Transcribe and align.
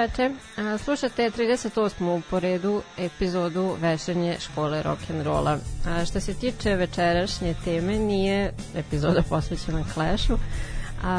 Večer. 0.00 0.32
Slušate 0.84 1.30
38. 1.30 2.22
po 2.30 2.40
redu 2.40 2.82
epizodu 2.98 3.76
Vešanje 3.80 4.36
škole 4.40 4.82
rock'n'rolla. 4.82 5.58
Što 6.06 6.20
se 6.20 6.34
tiče 6.34 6.74
večerašnje 6.74 7.54
teme, 7.64 7.98
nije 7.98 8.52
epizoda 8.74 9.22
posvećena 9.28 9.84
Clashu. 9.94 10.38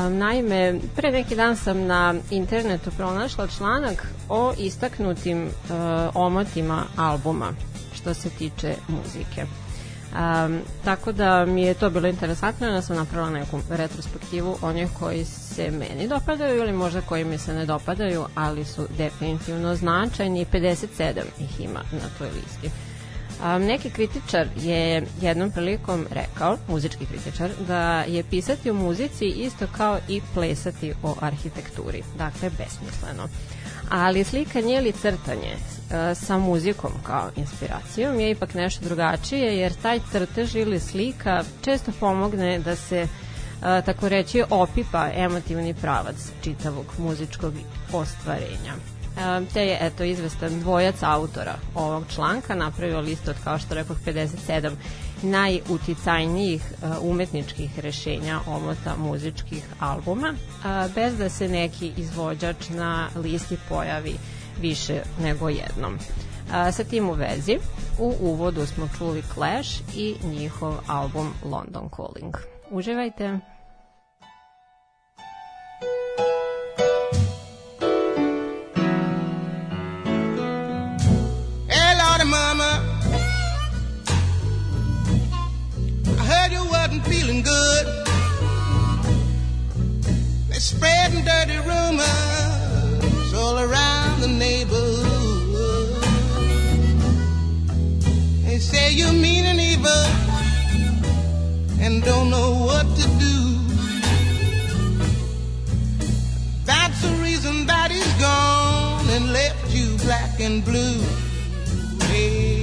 Naime, 0.10 0.80
pre 0.95 1.12
neki 1.12 1.36
dan 1.36 1.56
sam 1.57 1.86
na 1.86 2.16
internetu 2.31 2.92
pronašla 2.98 3.48
članak 3.48 4.07
o 4.30 4.54
istaknutim 4.57 5.44
uh, 5.44 5.51
omotima 6.13 6.83
albuma 6.98 7.54
što 7.94 8.13
se 8.13 8.30
tiče 8.30 8.75
muzike. 8.88 9.45
Um, 10.11 10.59
tako 10.85 11.11
da 11.11 11.45
mi 11.45 11.61
je 11.61 11.73
to 11.73 11.89
bilo 11.89 12.07
interesantno 12.07 12.71
da 12.71 12.81
sam 12.81 12.95
napravila 12.95 13.29
neku 13.29 13.59
retrospektivu 13.69 14.57
onih 14.61 14.89
koji 14.99 15.25
se 15.25 15.71
meni 15.71 16.07
dopadaju 16.07 16.57
ili 16.57 16.73
možda 16.73 17.01
koji 17.01 17.25
mi 17.25 17.37
se 17.37 17.53
ne 17.53 17.65
dopadaju, 17.65 18.25
ali 18.35 18.65
su 18.65 18.87
definitivno 18.97 19.75
značajni. 19.75 20.45
57 20.45 21.21
ih 21.39 21.61
ima 21.61 21.79
na 21.91 22.09
toj 22.17 22.27
listi. 22.27 22.69
Um, 23.45 23.63
neki 23.63 23.89
kritičar 23.89 24.47
je 24.57 25.07
jednom 25.21 25.51
prilikom 25.51 26.05
rekao, 26.11 26.57
muzički 26.67 27.05
kritičar, 27.05 27.49
da 27.67 28.03
je 28.07 28.23
pisati 28.23 28.69
o 28.69 28.73
muzici 28.73 29.25
isto 29.25 29.67
kao 29.77 29.99
i 30.07 30.21
plesati 30.33 30.93
o 31.03 31.15
arhitekturi. 31.21 32.03
Dakle, 32.17 32.49
besmisleno. 32.49 33.27
Ali 33.91 34.23
slikanje 34.23 34.75
ili 34.75 34.91
crtanje 34.91 35.53
uh, 35.55 36.17
sa 36.17 36.38
muzikom 36.38 36.91
kao 37.03 37.29
inspiracijom 37.35 38.19
je 38.19 38.31
ipak 38.31 38.53
nešto 38.53 38.85
drugačije, 38.85 39.57
jer 39.57 39.73
taj 39.73 39.99
crtež 40.11 40.55
ili 40.55 40.79
slika 40.79 41.43
često 41.61 41.91
pomogne 41.99 42.59
da 42.59 42.75
se 42.75 43.03
uh, 43.03 43.85
tako 43.85 44.09
reći 44.09 44.43
opipa 44.49 45.09
emotivni 45.15 45.73
pravac 45.73 46.15
čitavog 46.43 46.85
muzičkog 46.97 47.53
ostvarenja. 47.93 48.73
Te 49.53 49.65
je 49.65 49.77
eto 49.81 50.03
izvestan 50.03 50.59
dvojac 50.59 50.95
autora 51.01 51.55
ovog 51.75 52.03
članka 52.15 52.55
napravio 52.55 52.99
listu 52.99 53.29
od 53.29 53.35
kao 53.44 53.59
što 53.59 53.75
rekao 53.75 53.95
57 54.05 54.71
najuticajnijih 55.23 56.63
umetničkih 57.01 57.79
rešenja 57.79 58.39
omota 58.47 58.95
muzičkih 58.97 59.63
albuma 59.79 60.33
bez 60.95 61.18
da 61.18 61.29
se 61.29 61.47
neki 61.47 61.91
izvođač 61.97 62.69
na 62.69 63.09
listi 63.15 63.57
pojavi 63.69 64.13
više 64.62 65.01
nego 65.21 65.50
jednom. 65.50 65.97
Sa 66.71 66.83
tim 66.83 67.09
u 67.09 67.13
vezi, 67.13 67.57
u 68.00 68.13
uvodu 68.19 68.65
smo 68.65 68.89
čuli 68.97 69.23
Clash 69.33 69.81
i 69.95 70.15
njihov 70.23 70.73
album 70.88 71.33
London 71.44 71.89
Calling. 71.95 72.35
Uživajte! 72.71 73.50
Spreading 90.71 91.23
dirty 91.25 91.57
rumors 91.71 93.33
all 93.33 93.57
around 93.59 94.21
the 94.21 94.27
neighborhood. 94.27 96.03
They 98.45 98.59
say 98.59 98.94
you 98.94 99.12
mean 99.12 99.45
and 99.51 99.59
evil 99.59 100.06
and 101.83 102.03
don't 102.03 102.29
know 102.29 102.51
what 102.68 102.85
to 103.00 103.06
do. 103.25 103.38
That's 106.65 107.00
the 107.01 107.13
reason 107.25 107.65
that 107.68 107.91
he's 107.91 108.13
gone 108.29 109.09
and 109.15 109.33
left 109.33 109.73
you 109.75 109.97
black 110.06 110.39
and 110.39 110.63
blue. 110.63 111.00
Hey. 112.07 112.62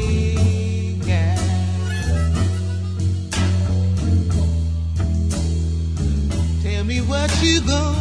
me 6.88 7.02
what 7.02 7.30
you 7.42 7.60
gonna 7.60 7.97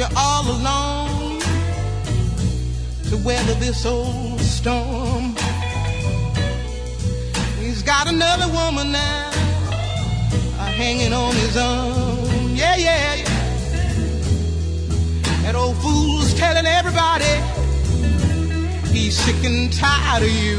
you 0.00 0.06
all 0.16 0.46
alone 0.46 1.40
to 3.04 3.16
weather 3.18 3.52
this 3.60 3.84
old 3.84 4.40
storm. 4.40 5.34
He's 7.58 7.82
got 7.82 8.06
another 8.06 8.48
woman 8.50 8.92
now 8.92 9.30
uh, 10.58 10.64
hanging 10.64 11.12
on 11.12 11.34
his 11.34 11.54
arm. 11.54 12.54
Yeah, 12.54 12.76
yeah, 12.76 13.14
yeah. 13.14 13.24
That 15.42 15.54
old 15.54 15.76
fool's 15.82 16.32
telling 16.32 16.64
everybody 16.64 17.59
He's 19.00 19.16
sick 19.16 19.42
and 19.44 19.72
tired 19.72 20.24
of 20.24 20.28
you. 20.28 20.58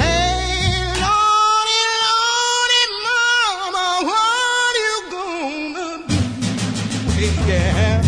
Hey, 0.00 0.80
Lordy, 1.02 1.82
Lordy, 2.08 2.84
Mama, 3.04 3.86
what 4.08 4.74
you 4.80 4.96
gonna 5.10 5.92
do? 6.08 6.16
Hey, 7.12 7.30
yeah. 7.46 8.00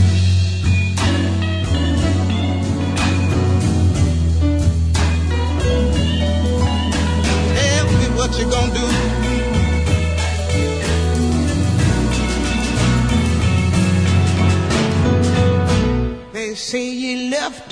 Tell 7.54 7.86
me 7.98 8.06
what 8.16 8.30
you 8.38 8.44
gonna 8.50 8.71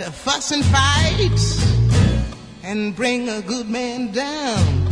to 0.00 0.11
fuss 0.11 0.50
and 0.50 0.64
fight 0.64 1.29
and 2.62 2.97
bring 2.97 3.29
a 3.29 3.43
good 3.43 3.69
man 3.69 4.11
down 4.12 4.88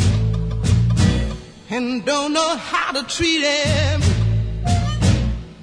and 1.70 2.04
don't 2.04 2.34
know 2.34 2.56
how 2.56 2.92
to 2.92 3.02
treat 3.04 3.42
him 3.42 4.02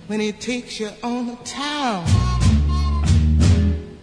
when 0.07 0.19
he 0.19 0.31
takes 0.31 0.79
you 0.79 0.89
on 1.03 1.27
the 1.27 1.35
town. 1.43 2.03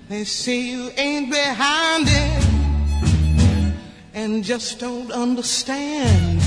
They 0.08 0.22
say 0.22 0.60
you 0.60 0.92
ain't 0.96 1.28
behind 1.28 2.06
him 2.06 3.72
and 4.14 4.44
just 4.44 4.78
don't 4.78 5.10
understand 5.10 6.40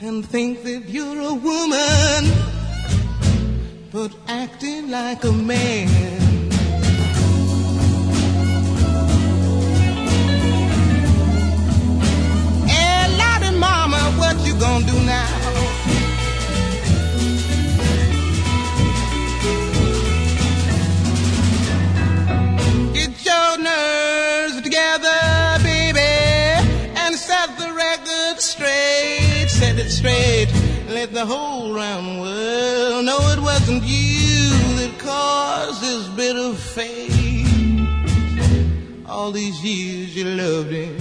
and 0.00 0.26
think 0.26 0.64
that 0.64 0.88
you're 0.88 1.20
a 1.20 1.34
woman 1.34 2.22
but 3.92 4.12
acting 4.26 4.90
like 4.90 5.22
a 5.22 5.32
man. 5.32 6.19
Gonna 14.60 14.86
do 14.86 14.98
now? 15.04 15.26
Get 22.92 23.24
your 23.24 23.58
nerves 23.58 24.60
together, 24.62 25.18
baby, 25.62 26.00
and 26.94 27.16
set 27.16 27.56
the 27.58 27.72
record 27.72 28.40
straight. 28.40 29.48
Set 29.48 29.78
it 29.78 29.90
straight 29.90 30.48
let 30.90 31.12
the 31.12 31.24
whole 31.24 31.72
round 31.72 32.20
world 32.20 33.04
know 33.04 33.20
it 33.30 33.38
wasn't 33.38 33.82
you 33.84 34.50
that 34.78 34.98
caused 34.98 35.80
this 35.82 36.08
bitter 36.08 36.52
fate. 36.54 37.10
All 39.06 39.30
these 39.30 39.62
years 39.64 40.16
you 40.16 40.24
loved 40.24 40.72
him, 40.72 40.98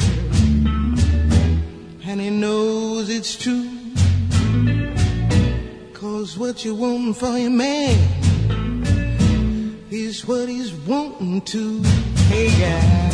and 2.10 2.20
he 2.20 2.32
knows 2.32 3.08
it's 3.08 3.36
true. 3.36 3.70
Cause 5.94 6.39
what 6.39 6.66
you 6.66 6.74
want 6.74 7.16
for 7.18 7.38
your 7.38 7.51
man 7.51 8.00
is 9.92 10.25
what 10.25 10.50
he's 10.50 10.74
wanting 10.74 11.42
to. 11.42 11.84
Hey, 12.30 12.50
guy. 12.60 13.10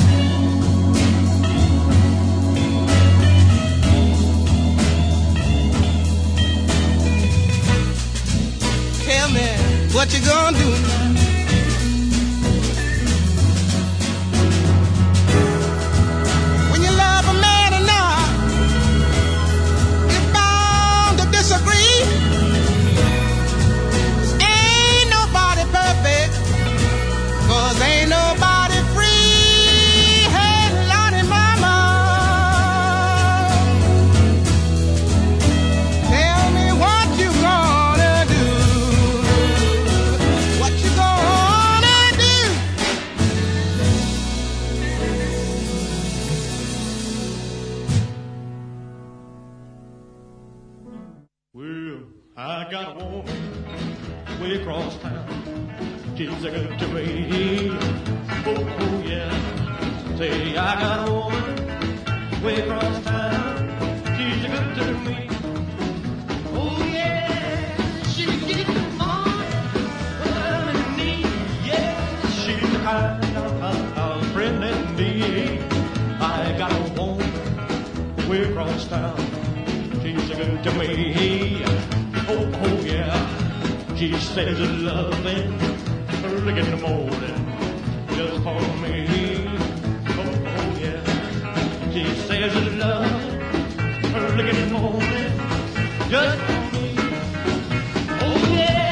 tell 9.03 9.29
me 9.29 9.47
what 9.93 10.07
you 10.13 10.25
gonna 10.25 10.57
do 10.57 10.69
now. 10.69 11.04
She's 56.17 56.45
a 56.45 56.49
good 56.49 56.79
to 56.79 56.87
me. 56.87 57.71
Oh, 58.45 58.77
oh 58.79 59.03
yeah. 59.05 60.17
Say, 60.17 60.55
I 60.55 60.79
got 60.79 61.09
a 61.09 61.11
woman 61.11 62.41
way 62.41 62.61
across 62.61 63.03
town. 63.03 63.67
She's 64.15 64.45
a 64.45 64.47
good 64.47 64.75
to 64.77 64.93
me. 65.03 65.27
Oh, 66.53 66.89
yeah. 66.93 68.03
She 68.07 68.25
gets 68.25 68.69
on 68.69 68.97
well 70.21 70.69
and. 70.69 71.01
Yeah, 71.65 72.29
she's 72.29 72.61
the 72.61 72.79
kind 72.79 73.37
of, 73.97 74.31
friend 74.31 74.63
that 74.63 74.95
me. 74.95 75.59
I 76.21 76.55
got 76.57 76.71
a 76.71 76.93
woman 76.93 78.29
way 78.29 78.43
across 78.43 78.87
town. 78.87 79.17
She's 80.01 80.29
a 80.29 80.35
good 80.35 80.63
to 80.63 80.71
me. 80.75 81.61
Oh, 82.29 82.49
oh 82.63 82.79
yeah. 82.85 83.95
She 83.97 84.13
says 84.13 84.57
loving 84.81 85.74
early 86.35 86.59
in 86.59 86.69
the 86.69 86.77
morning 86.77 87.37
just 88.09 88.43
for 88.43 88.59
me. 88.81 89.45
Oh, 90.07 90.47
oh 90.51 90.79
yeah. 90.81 91.91
She 91.91 92.03
says 92.27 92.55
love. 92.75 93.07
Early 94.15 94.49
in 94.49 94.55
the 94.55 94.67
morning 94.77 95.31
just 96.09 96.39
for 96.41 96.61
me. 96.73 96.95
Oh 98.21 98.53
yeah. 98.53 98.85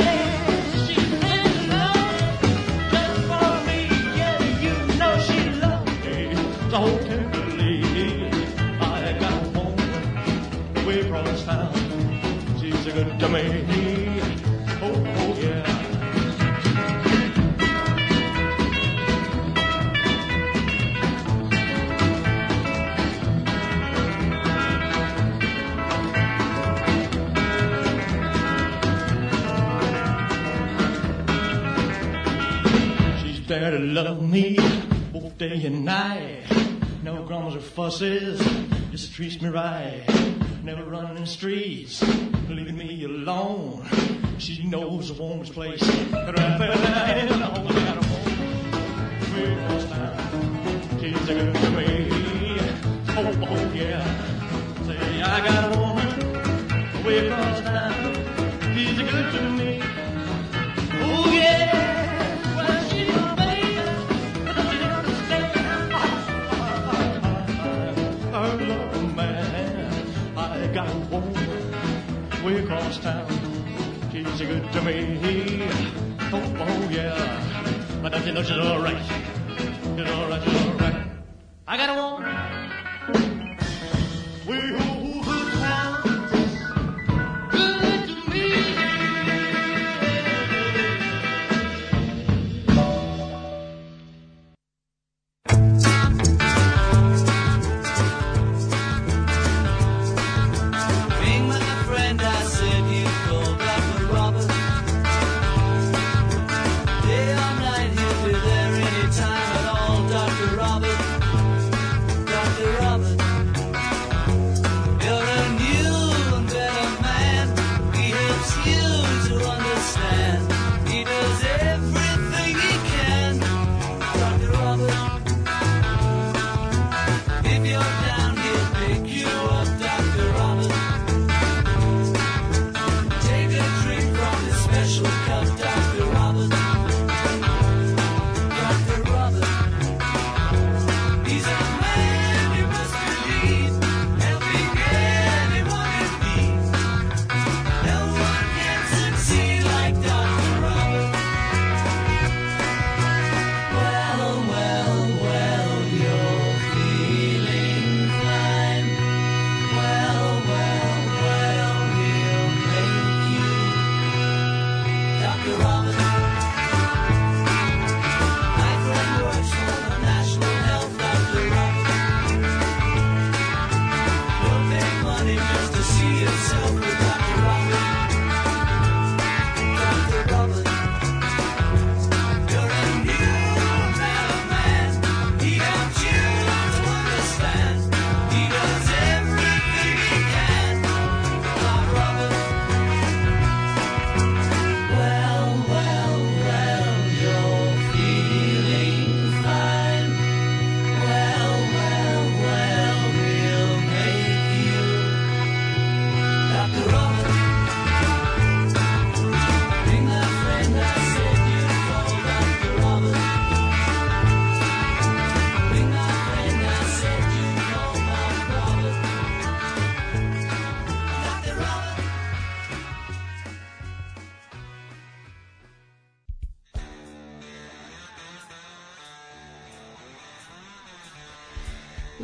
There 33.60 33.69
to 33.69 33.77
love 33.77 34.19
me 34.19 34.57
both 35.12 35.38
day 35.38 35.63
and 35.63 35.86
night. 35.86 36.43
No 37.03 37.22
grumbles 37.22 37.55
or 37.55 37.60
fusses, 37.60 38.39
just 38.89 39.13
treats 39.13 39.39
me 39.39 39.50
right. 39.50 40.03
Never 40.63 40.83
running 40.83 41.17
in 41.17 41.25
streets, 41.27 42.01
leaving 42.50 42.75
me 42.77 43.03
alone. 43.03 43.86
She 44.39 44.63
knows 44.63 45.12
a 45.12 45.13
woman's 45.13 45.51
place. 45.51 45.81
But 46.10 46.39
I 46.39 46.57
fell 46.57 46.74
down 46.74 47.10
and 47.10 47.43
always 47.43 47.75
got 47.75 47.98
a 47.98 48.07
woman. 48.10 49.36
Way 49.36 49.53
across 49.53 49.86
town, 49.86 51.00
she's 51.00 51.29
a 51.29 51.33
good 51.36 51.53
to 51.53 51.69
me. 51.77 52.57
Oh, 53.10 53.38
oh 53.50 53.72
yeah. 53.75 54.03
Say 54.88 55.22
I 55.22 55.45
got 55.45 55.75
a 55.75 55.79
woman 55.79 56.10
across 57.05 57.62
town. 57.62 57.73
Way 72.43 72.57
across 72.57 73.00
town. 73.00 73.27
She's 74.12 74.41
a 74.41 74.45
good 74.45 74.71
to 74.73 74.81
me. 74.81 75.63
Oh, 76.33 76.55
oh 76.59 76.89
yeah, 76.91 78.00
but 78.01 78.12
don't 78.12 78.25
you 78.25 78.33
know 78.33 78.43
she's 78.43 78.57
alright? 78.57 79.01
She's 79.55 80.09
alright, 80.09 80.43
she's 80.43 80.67
alright. 80.67 80.95
I 81.67 81.77
got 81.77 81.89
a 81.89 81.93
woman 81.93 82.12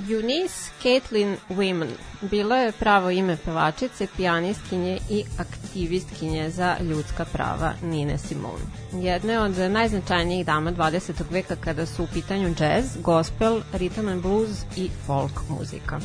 Eunice 0.08 0.72
Caitlin 0.82 1.38
Women 1.50 1.90
bilo 2.22 2.56
je 2.56 2.72
pravo 2.72 3.10
ime 3.10 3.38
pevačice, 3.46 4.08
pijanistkinje 4.18 5.00
i 5.10 5.24
aktivistkinje 5.38 6.50
za 6.50 6.76
ljudska 6.82 7.26
prava 7.26 7.74
Nine 7.82 8.18
Simone. 8.18 8.64
Jedne 8.94 9.40
od 9.40 9.58
najznačajnijih 9.58 10.46
dama 10.46 10.72
20. 10.72 11.24
veka 11.30 11.56
kada 11.56 11.86
su 11.86 12.04
u 12.04 12.08
pitanju 12.14 12.56
jazz, 12.60 12.98
gospel, 13.02 13.62
rhythm 13.74 14.12
and 14.12 14.22
blues 14.22 14.50
i 14.76 14.90
folk 15.06 15.42
muzika. 15.50 16.00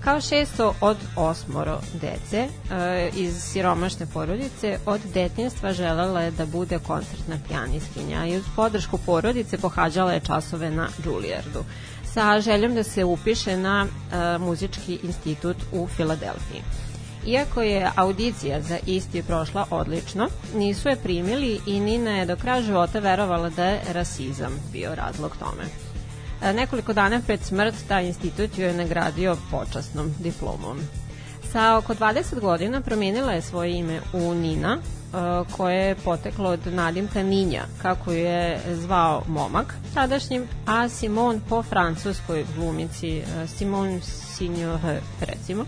Kao 0.00 0.20
šesto 0.20 0.74
od 0.80 0.96
osmoro 1.16 1.80
dece 2.00 2.48
e, 2.70 3.10
iz 3.14 3.42
siromašne 3.42 4.06
porodice, 4.06 4.78
od 4.86 5.00
detinjstva 5.14 5.72
želela 5.72 6.20
je 6.20 6.30
da 6.30 6.46
bude 6.46 6.78
koncertna 6.78 7.36
pijanistkinja 7.48 8.26
i 8.26 8.36
uz 8.36 8.44
podršku 8.56 8.98
porodice 8.98 9.58
pohađala 9.58 10.12
je 10.12 10.20
časove 10.20 10.70
na 10.70 10.88
Juilliardu 11.04 11.64
sa 12.14 12.40
željom 12.40 12.74
da 12.74 12.82
se 12.82 13.04
upiše 13.04 13.56
na 13.56 13.86
e, 13.86 14.38
muzički 14.38 14.98
institut 15.02 15.56
u 15.72 15.86
Filadelfiji. 15.86 16.62
Iako 17.26 17.62
je 17.62 17.90
audicija 17.96 18.60
za 18.60 18.78
isti 18.86 19.22
prošla 19.22 19.66
odlično, 19.70 20.28
nisu 20.54 20.88
je 20.88 20.96
primili 20.96 21.60
i 21.66 21.80
Nina 21.80 22.10
je 22.10 22.26
do 22.26 22.36
kraja 22.36 22.62
života 22.62 22.98
verovala 22.98 23.50
da 23.50 23.64
je 23.64 23.80
rasizam 23.92 24.52
bio 24.72 24.94
razlog 24.94 25.36
tome. 25.36 25.64
E, 26.42 26.52
Nekoliko 26.52 26.92
dana 26.92 27.20
pred 27.26 27.40
smrt 27.40 27.74
taj 27.88 28.06
institut 28.06 28.58
joj 28.58 28.68
je 28.68 28.74
nagradio 28.76 29.36
počasnom 29.50 30.14
diplomom. 30.18 30.78
Sa 31.52 31.76
oko 31.76 31.94
20 31.94 32.40
godina 32.40 32.80
promijenila 32.80 33.32
je 33.32 33.42
svoje 33.42 33.78
ime 33.78 34.00
u 34.12 34.34
Nina, 34.34 34.78
koje 35.56 35.86
je 35.86 35.94
poteklo 35.94 36.50
od 36.50 36.66
nadimka 36.66 37.22
Ninja, 37.22 37.64
kako 37.82 38.12
je 38.12 38.60
zvao 38.74 39.22
momak 39.28 39.74
tadašnjim, 39.94 40.48
a 40.66 40.88
Simon 40.88 41.40
po 41.48 41.62
francuskoj 41.62 42.44
glumici 42.56 43.22
Simon 43.56 44.00
Signore, 44.02 45.00
recimo. 45.20 45.64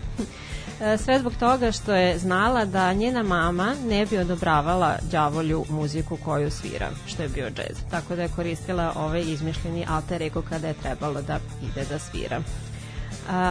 Sve 0.97 1.19
zbog 1.19 1.33
toga 1.39 1.71
što 1.71 1.93
je 1.93 2.19
znala 2.19 2.65
da 2.65 2.93
njena 2.93 3.23
mama 3.23 3.75
ne 3.87 4.05
bi 4.05 4.17
odobravala 4.17 4.95
đavolju 5.11 5.65
muziku 5.69 6.17
koju 6.25 6.51
svira, 6.51 6.89
što 7.07 7.23
je 7.23 7.29
bio 7.29 7.49
džez. 7.49 7.77
Tako 7.91 8.15
da 8.15 8.21
je 8.21 8.29
koristila 8.35 8.93
ovaj 8.95 9.21
izmišljeni 9.21 9.85
alter 9.89 10.21
ego 10.21 10.41
kada 10.41 10.67
je 10.67 10.73
trebalo 10.73 11.21
da 11.21 11.39
ide 11.71 11.85
da 11.89 11.99
svira. 11.99 12.41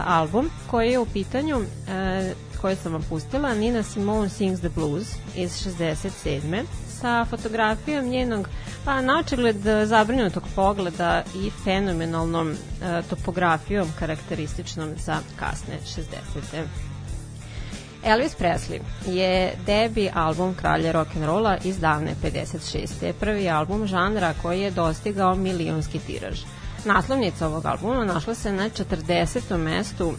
Album 0.05 0.49
koji 0.67 0.91
je 0.91 0.99
u 0.99 1.05
pitanju 1.05 1.61
koji 2.65 2.75
sam 2.75 2.91
vam 2.91 3.03
pustila 3.09 3.53
Nina 3.53 3.83
Simone 3.83 4.29
Sings 4.29 4.59
the 4.59 4.69
Blues 4.69 5.07
iz 5.35 5.51
67. 5.65 6.63
sa 7.01 7.25
fotografijom 7.25 8.05
njenog 8.05 8.47
pa 8.85 9.01
naočigled 9.01 9.55
zabrinutog 9.85 10.43
pogleda 10.55 11.23
i 11.35 11.51
fenomenalnom 11.63 12.51
e, 12.51 12.55
topografijom 13.09 13.87
karakterističnom 13.99 14.89
za 14.97 15.17
kasne 15.39 15.75
60. 15.85 16.63
Elvis 18.03 18.35
Presley 18.37 18.79
je 19.07 19.53
debi 19.65 20.09
album 20.13 20.55
Kralja 20.55 20.93
rock'n'rolla 20.93 21.57
iz 21.63 21.79
davne 21.79 22.15
56. 22.23 23.13
Prvi 23.19 23.49
album 23.49 23.87
žanra 23.87 24.33
koji 24.41 24.61
je 24.61 24.71
dostigao 24.71 25.35
milionski 25.35 25.99
tiraž. 25.99 26.39
Naslovnica 26.85 27.47
ovog 27.47 27.65
albuma 27.65 28.05
našla 28.05 28.35
se 28.35 28.51
na 28.51 28.69
40. 28.69 29.57
mestu 29.57 30.13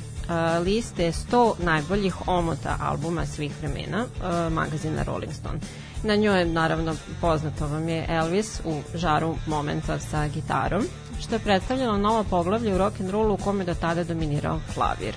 liste 0.65 1.13
100 1.13 1.53
najboljih 1.59 2.29
omota 2.29 2.77
albuma 2.81 3.27
svih 3.27 3.53
vremena 3.61 4.07
magazina 4.51 5.03
Rolling 5.03 5.33
Stone. 5.33 5.59
Na 6.03 6.17
njoj 6.17 6.45
naravno 6.45 6.97
poznato 7.21 7.67
vam 7.67 7.89
je 7.89 8.07
Elvis 8.09 8.61
u 8.65 8.81
žaru 8.95 9.37
momenta 9.47 9.99
sa 9.99 10.29
gitarom, 10.29 10.85
što 11.21 11.35
je 11.35 11.39
predstavljalo 11.39 11.99
novo 11.99 12.25
poglavlje 12.25 12.75
u 12.75 12.79
rock'n'rollu 12.79 13.35
u 13.35 13.37
kome 13.37 13.65
do 13.65 13.75
tada 13.75 14.05
dominirao 14.05 14.61
klavir. 14.75 15.15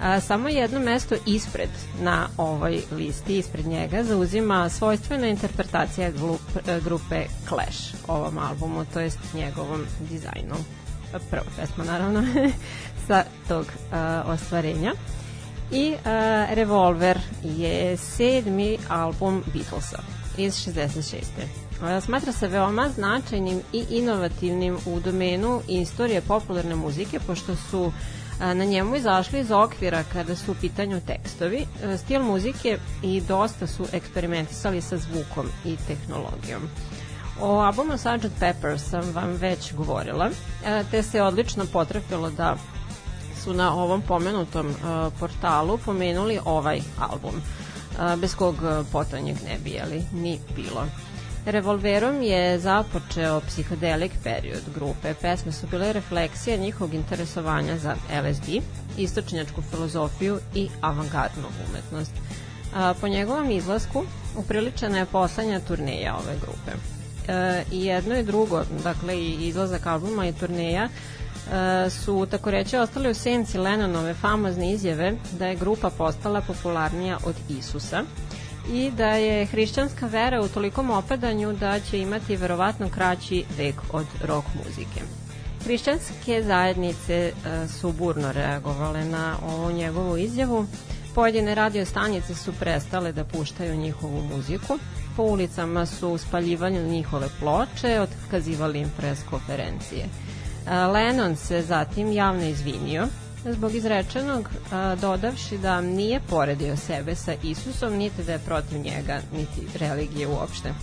A, 0.00 0.20
samo 0.20 0.48
jedno 0.48 0.80
mesto 0.80 1.14
ispred 1.26 1.68
na 2.00 2.28
ovoj 2.36 2.82
listi, 2.92 3.38
ispred 3.38 3.66
njega, 3.66 4.04
zauzima 4.04 4.68
svojstvena 4.68 5.26
interpretacija 5.26 6.10
glup, 6.10 6.40
grupe 6.84 7.24
Clash 7.48 7.94
ovom 8.08 8.38
albumu, 8.38 8.84
to 8.92 9.00
jest 9.00 9.18
njegovom 9.34 9.84
dizajnu. 10.10 10.56
Prva 11.30 11.44
pesma, 11.56 11.84
naravno, 11.84 12.22
sa 13.06 13.24
tog 13.48 13.66
a, 13.92 14.22
ostvarenja. 14.26 14.92
I 15.72 15.94
a, 16.04 16.46
Revolver 16.50 17.18
je 17.42 17.96
sedmi 17.96 18.78
album 18.88 19.42
Beatlesa 19.54 19.98
iz 20.38 20.54
66. 20.54 21.22
A, 21.82 22.00
Smatra 22.00 22.32
se 22.32 22.48
veoma 22.48 22.88
značajnim 22.88 23.60
i 23.72 23.84
inovativnim 23.90 24.78
u 24.86 25.00
domenu 25.00 25.60
istorije 25.68 26.20
popularne 26.20 26.74
muzike, 26.74 27.20
pošto 27.20 27.56
su 27.56 27.92
na 28.40 28.64
njemu 28.64 28.96
izašli 28.96 29.40
iz 29.40 29.50
okvira 29.50 30.04
kada 30.12 30.36
su 30.36 30.52
u 30.52 30.54
pitanju 30.54 31.00
tekstovi, 31.06 31.66
stil 31.98 32.22
muzike 32.22 32.78
i 33.02 33.20
dosta 33.20 33.66
su 33.66 33.86
eksperimentisali 33.92 34.82
sa 34.82 34.96
zvukom 34.96 35.46
i 35.64 35.76
tehnologijom. 35.86 36.62
O 37.40 37.58
albumu 37.58 37.98
Sgt. 37.98 38.32
Pepper 38.40 38.80
sam 38.80 39.12
vam 39.12 39.32
već 39.32 39.74
govorila, 39.74 40.30
te 40.90 41.02
se 41.02 41.22
odlično 41.22 41.64
potrefilo 41.72 42.30
da 42.30 42.56
su 43.46 43.54
na 43.54 43.74
ovom 43.74 44.02
pomenutom 44.02 44.66
a, 44.66 45.10
portalu 45.18 45.78
pomenuli 45.78 46.38
ovaj 46.44 46.80
album, 46.98 47.34
a, 47.98 48.16
bez 48.16 48.34
kog 48.34 48.64
a, 48.64 48.84
potonjeg 48.92 49.36
ne 49.44 49.58
bi 49.64 49.70
jeli, 49.70 50.02
ni 50.12 50.38
bilo. 50.56 50.86
Revolverom 51.46 52.22
je 52.22 52.58
započeo 52.58 53.40
psihodelik 53.46 54.12
period 54.24 54.64
grupe. 54.74 55.14
Pesme 55.14 55.52
su 55.52 55.66
bile 55.70 55.92
refleksija 55.92 56.56
njihovog 56.56 56.94
interesovanja 56.94 57.78
za 57.78 57.94
LSD, 58.22 58.48
istočnjačku 58.98 59.62
filozofiju 59.62 60.38
i 60.54 60.68
avangardnu 60.80 61.48
umetnost. 61.68 62.12
A, 62.74 62.94
po 63.00 63.08
njegovom 63.08 63.50
izlasku 63.50 64.04
upriličena 64.36 64.98
je 64.98 65.06
poslednja 65.06 65.60
turneja 65.60 66.16
ove 66.16 66.34
grupe. 66.42 66.72
E, 67.28 67.64
I 67.72 67.84
jedno 67.84 68.18
i 68.18 68.24
drugo, 68.24 68.64
dakle 68.84 69.18
i 69.18 69.48
izlazak 69.48 69.86
albuma 69.86 70.26
i 70.26 70.32
turneja, 70.32 70.84
e, 70.84 71.16
su 71.90 72.26
tako 72.30 72.50
reći 72.50 72.76
ostali 72.76 73.10
u 73.10 73.14
senci 73.14 73.58
Lennonove 73.58 74.14
famozne 74.14 74.72
izjave 74.72 75.12
da 75.38 75.46
je 75.46 75.56
grupa 75.56 75.90
postala 75.90 76.40
popularnija 76.40 77.18
od 77.24 77.34
Isusa 77.48 78.02
i 78.72 78.90
da 78.90 79.08
je 79.08 79.46
hrišćanska 79.46 80.06
vera 80.06 80.40
u 80.40 80.48
tolikom 80.48 80.90
opadanju 80.90 81.52
da 81.52 81.80
će 81.80 81.98
imati 81.98 82.36
verovatno 82.36 82.88
kraći 82.88 83.44
vek 83.58 83.74
od 83.92 84.06
rock 84.24 84.46
muzike. 84.64 85.00
Hrišćanske 85.64 86.42
zajednice 86.42 87.14
e, 87.14 87.32
su 87.68 87.92
burno 87.92 88.32
reagovale 88.32 89.04
na 89.04 89.36
ovu 89.48 89.72
njegovu 89.72 90.16
izjavu. 90.16 90.66
Pojedine 91.14 91.54
radio 91.54 91.84
stanice 91.84 92.34
su 92.34 92.52
prestale 92.60 93.12
da 93.12 93.24
puštaju 93.24 93.76
njihovu 93.76 94.22
muziku. 94.22 94.78
Po 95.16 95.22
ulicama 95.22 95.86
su 95.86 96.18
spaljivali 96.18 96.88
njihove 96.88 97.28
ploče, 97.40 98.00
otkazivali 98.00 98.80
im 98.80 98.90
pres 98.96 99.18
konferencije. 99.30 100.06
Lennon 100.66 101.36
se 101.36 101.62
zatim 101.62 102.12
javno 102.12 102.44
izvinio 102.44 103.06
zbog 103.44 103.74
izrečenog, 103.74 104.50
dodavši 105.00 105.58
da 105.58 105.80
nije 105.80 106.20
poredio 106.20 106.76
sebe 106.76 107.14
sa 107.14 107.34
Isusom, 107.42 107.92
niti 107.92 108.22
da 108.22 108.32
je 108.32 108.38
protiv 108.38 108.78
njega, 108.78 109.20
niti 109.32 109.78
religije 109.78 110.26
uopšte. 110.26 110.74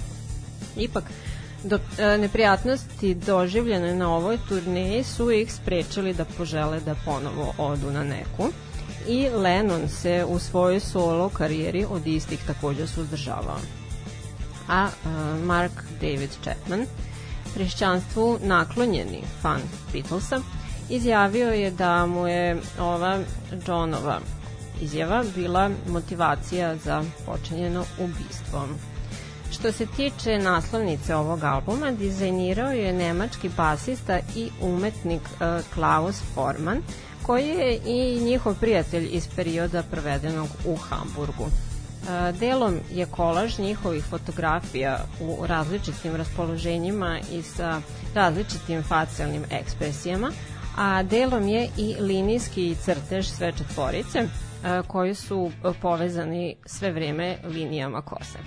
Ipak, 0.78 1.04
do, 1.63 1.80
neprijatnosti 2.19 3.15
doživljene 3.15 3.96
na 3.96 4.15
ovoj 4.15 4.38
turneji 4.50 5.04
su 5.04 5.32
ih 5.32 5.54
sprečili 5.54 6.13
da 6.13 6.26
požele 6.26 6.80
da 6.80 6.96
ponovo 7.06 7.54
odu 7.58 7.91
na 7.91 8.04
neku 8.04 8.50
i 9.08 9.30
Lennon 9.30 9.89
se 9.89 10.26
u 10.28 10.39
svojoj 10.39 10.80
solo 10.80 11.30
karijeri 11.30 11.86
od 11.89 12.08
istih 12.08 12.39
takođe 12.48 12.88
suzdržavao. 12.88 13.58
A 14.69 14.88
Mark 15.43 15.72
David 16.02 16.30
Chapman, 16.43 16.86
hrišćanstvu 17.54 18.39
naklonjeni 18.42 19.22
fan 19.42 19.62
Beatlesa, 19.94 20.42
izjavio 20.89 21.50
je 21.50 21.72
da 21.72 22.06
mu 22.06 22.28
je 22.28 22.62
ova 22.80 23.20
Johnova 23.68 24.20
izjava 24.82 25.24
bila 25.36 25.70
motivacija 25.89 26.76
za 26.76 27.04
počinjeno 27.26 27.86
ubistvom. 28.00 28.70
Što 29.52 29.72
se 29.72 29.86
tiče 29.86 30.38
naslovnice 30.38 31.16
ovog 31.16 31.44
albuma, 31.44 31.92
dizajnirao 31.92 32.72
je 32.72 32.94
nemački 32.94 33.50
basista 33.58 34.20
i 34.36 34.50
umetnik 34.62 35.22
uh, 35.22 35.66
Klaus 35.74 36.22
Forman, 36.34 36.82
koji 37.22 37.48
je 37.48 37.80
i 37.86 38.20
njihov 38.24 38.56
prijatelj 38.60 39.10
iz 39.12 39.28
perioda 39.36 39.84
provedenog 39.84 40.48
u 40.66 40.76
Hamburgu. 40.76 41.46
Delom 42.39 42.80
je 42.92 43.06
kolaž 43.06 43.60
njihovih 43.60 44.04
fotografija 44.04 45.00
u 45.22 45.46
različitim 45.48 46.16
raspoloženjima 46.16 47.20
i 47.32 47.42
sa 47.42 47.82
različitim 48.16 48.84
facijalnim 48.84 49.44
ekspresijama, 49.52 50.32
a 50.78 51.04
delom 51.04 51.48
je 51.48 51.70
i 51.78 51.96
linijski 52.00 52.76
crtež 52.76 53.28
sve 53.28 53.52
četvorice 53.58 54.28
koji 54.88 55.16
su 55.16 55.52
povezani 55.82 56.56
sve 56.66 56.92
vreme 56.92 57.38
linijama 57.44 58.02
kose. 58.02 58.39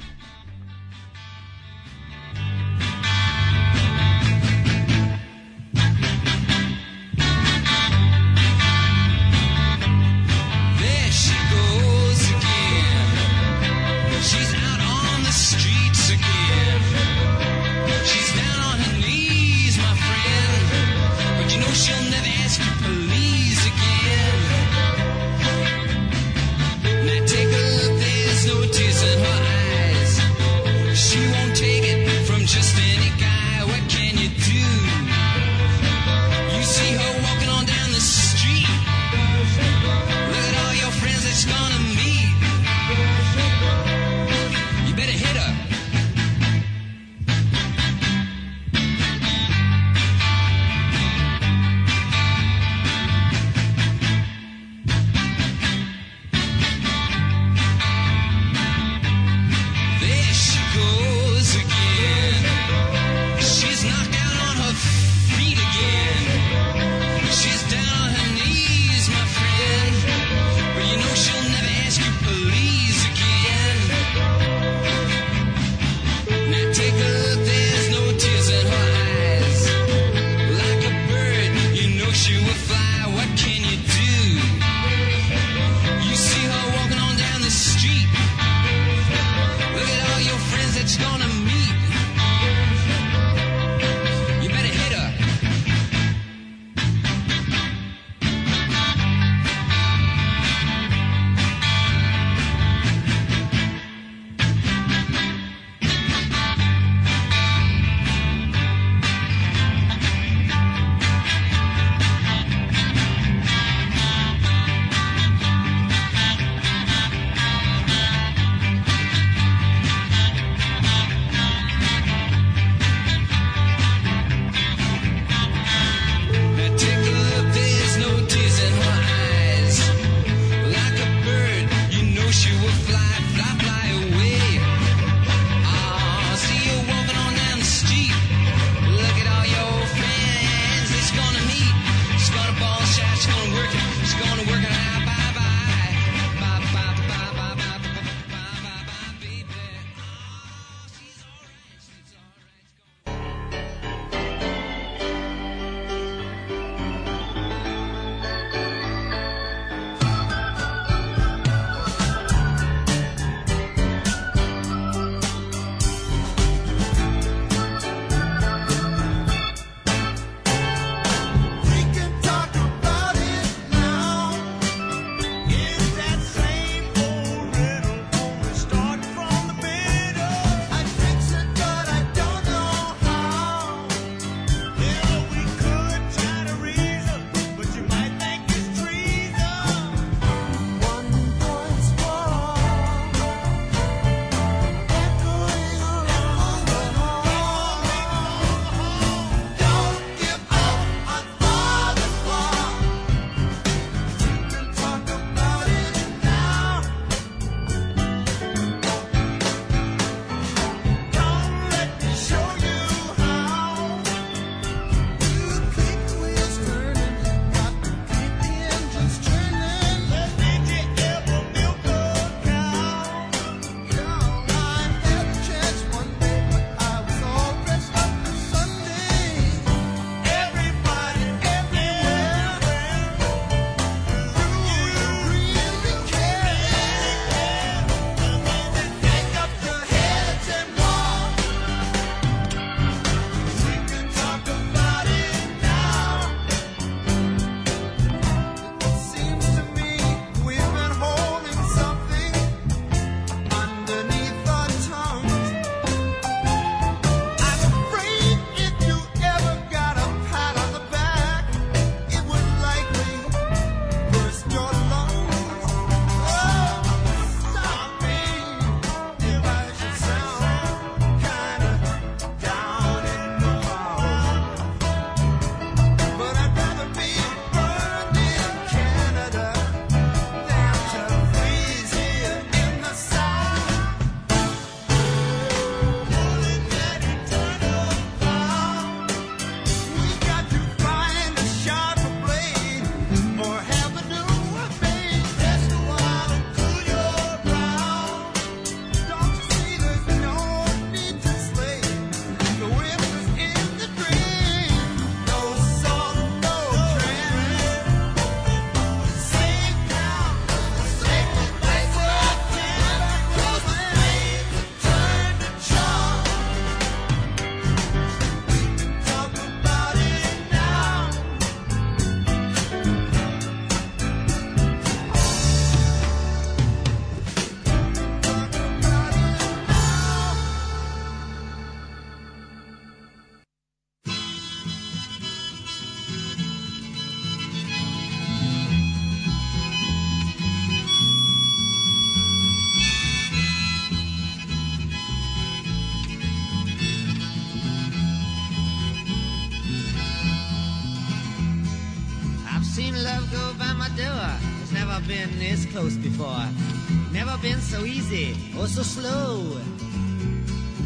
Easy 358.06 358.36
or 358.58 358.66
so 358.66 358.82
slow. 358.82 359.58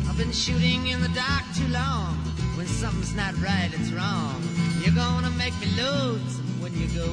I've 0.08 0.16
been 0.16 0.32
shooting 0.32 0.86
in 0.86 1.00
the 1.02 1.08
dark 1.08 1.44
too 1.54 1.68
long. 1.68 2.16
When 2.56 2.66
something's 2.66 3.14
not 3.14 3.34
right, 3.40 3.70
it's 3.72 3.90
wrong. 3.92 4.42
You're 4.80 4.94
gonna 4.94 5.30
make 5.30 5.54
me 5.60 5.68
lonesome 5.76 6.60
when 6.60 6.72
you 6.74 6.86
go. 6.88 7.08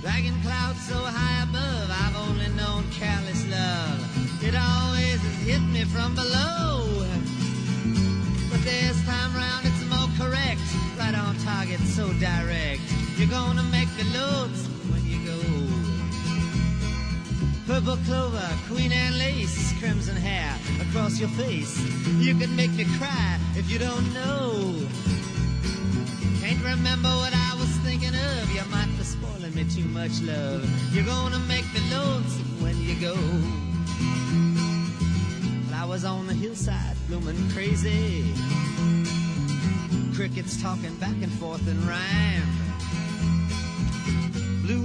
Dragging 0.00 0.40
clouds 0.42 0.80
so 0.86 0.94
high 0.94 1.42
above, 1.42 1.88
I've 1.90 2.16
only 2.28 2.48
known 2.56 2.84
careless 2.92 3.44
love. 3.48 3.98
It 4.42 4.54
always 4.54 5.20
has 5.20 5.38
hit 5.48 5.62
me 5.62 5.84
from 5.84 6.14
below. 6.14 7.06
But 8.50 8.60
this 8.62 8.96
time 9.06 9.34
round 9.34 9.66
it's 9.66 9.84
more 9.88 10.10
correct. 10.20 10.60
Right 10.98 11.14
on 11.14 11.36
target, 11.38 11.80
so 11.80 12.12
direct. 12.14 12.82
You're 13.16 13.28
gonna 13.28 13.64
make 13.64 13.88
me 13.96 14.04
lonesome 14.12 14.65
Purple 17.76 17.98
clover, 18.06 18.48
queen 18.68 18.90
and 18.90 19.18
lace, 19.18 19.78
crimson 19.78 20.16
hair 20.16 20.56
across 20.80 21.20
your 21.20 21.28
face. 21.28 21.78
You 22.16 22.34
can 22.34 22.56
make 22.56 22.70
me 22.70 22.86
cry 22.96 23.38
if 23.54 23.70
you 23.70 23.78
don't 23.78 24.14
know. 24.14 24.80
Can't 26.40 26.64
remember 26.64 27.10
what 27.10 27.34
I 27.34 27.54
was 27.58 27.68
thinking 27.84 28.14
of. 28.14 28.50
You 28.50 28.62
might 28.70 28.88
be 28.96 29.04
spoiling 29.04 29.54
me 29.54 29.64
too 29.64 29.84
much 29.90 30.22
love. 30.22 30.64
You're 30.94 31.04
gonna 31.04 31.38
make 31.40 31.66
me 31.74 31.80
lonesome 31.90 32.62
when 32.62 32.80
you 32.80 32.94
go. 32.98 33.14
Flowers 35.68 36.06
on 36.06 36.28
the 36.28 36.32
hillside 36.32 36.96
blooming 37.08 37.50
crazy. 37.50 38.24
Crickets 40.14 40.62
talking 40.62 40.96
back 40.96 41.16
and 41.20 41.32
forth 41.32 41.68
in 41.68 41.86
rhyme. 41.86 42.65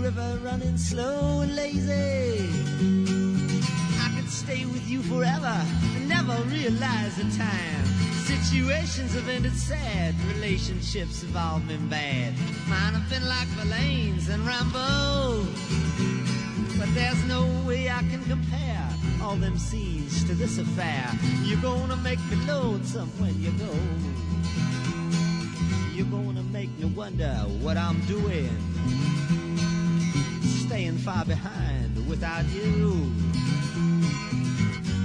River 0.02 0.40
running 0.44 0.78
slow 0.78 1.42
and 1.42 1.56
lazy. 1.56 2.50
I 4.00 4.12
could 4.16 4.28
stay 4.32 4.66
with 4.66 4.90
you 4.90 5.04
forever 5.04 5.64
and 5.96 6.10
never 6.10 6.36
realize 6.50 7.18
the 7.18 7.30
time. 7.38 7.86
Situations 8.26 9.14
have 9.14 9.30
ended 9.30 9.54
sad, 9.54 10.16
relationships 10.34 11.22
have 11.22 11.38
all 11.38 11.60
been 11.60 11.88
bad. 11.88 12.34
Mine 12.68 12.96
have 12.96 13.08
been 13.12 13.28
like 13.30 13.48
Verlaine's 13.50 14.28
and 14.30 14.44
Rambo. 14.44 15.46
But 16.80 16.92
there's 16.96 17.24
no 17.26 17.46
way 17.68 17.92
I 17.92 18.00
can 18.10 18.24
compare 18.24 18.90
all 19.22 19.36
them 19.36 19.60
scenes 19.60 20.24
to 20.24 20.34
this 20.34 20.58
affair. 20.58 21.12
You're 21.44 21.62
gonna 21.62 21.98
make 21.98 22.20
me 22.32 22.38
lonesome 22.48 23.10
when 23.20 23.40
you 23.40 23.52
go. 23.52 23.72
You're 25.94 26.10
gonna 26.10 26.44
make 26.52 26.76
me 26.80 26.86
wonder 26.86 27.36
what 27.62 27.78
I'm 27.78 28.02
doing. 28.08 28.50
Staying 30.72 31.00
far 31.00 31.26
behind 31.26 32.08
without 32.08 32.46
you. 32.48 33.12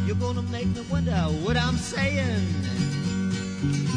You're 0.06 0.14
gonna 0.14 0.42
make 0.42 0.68
me 0.68 0.80
wonder 0.88 1.10
what 1.42 1.56
I'm 1.56 1.76
saying. 1.76 2.46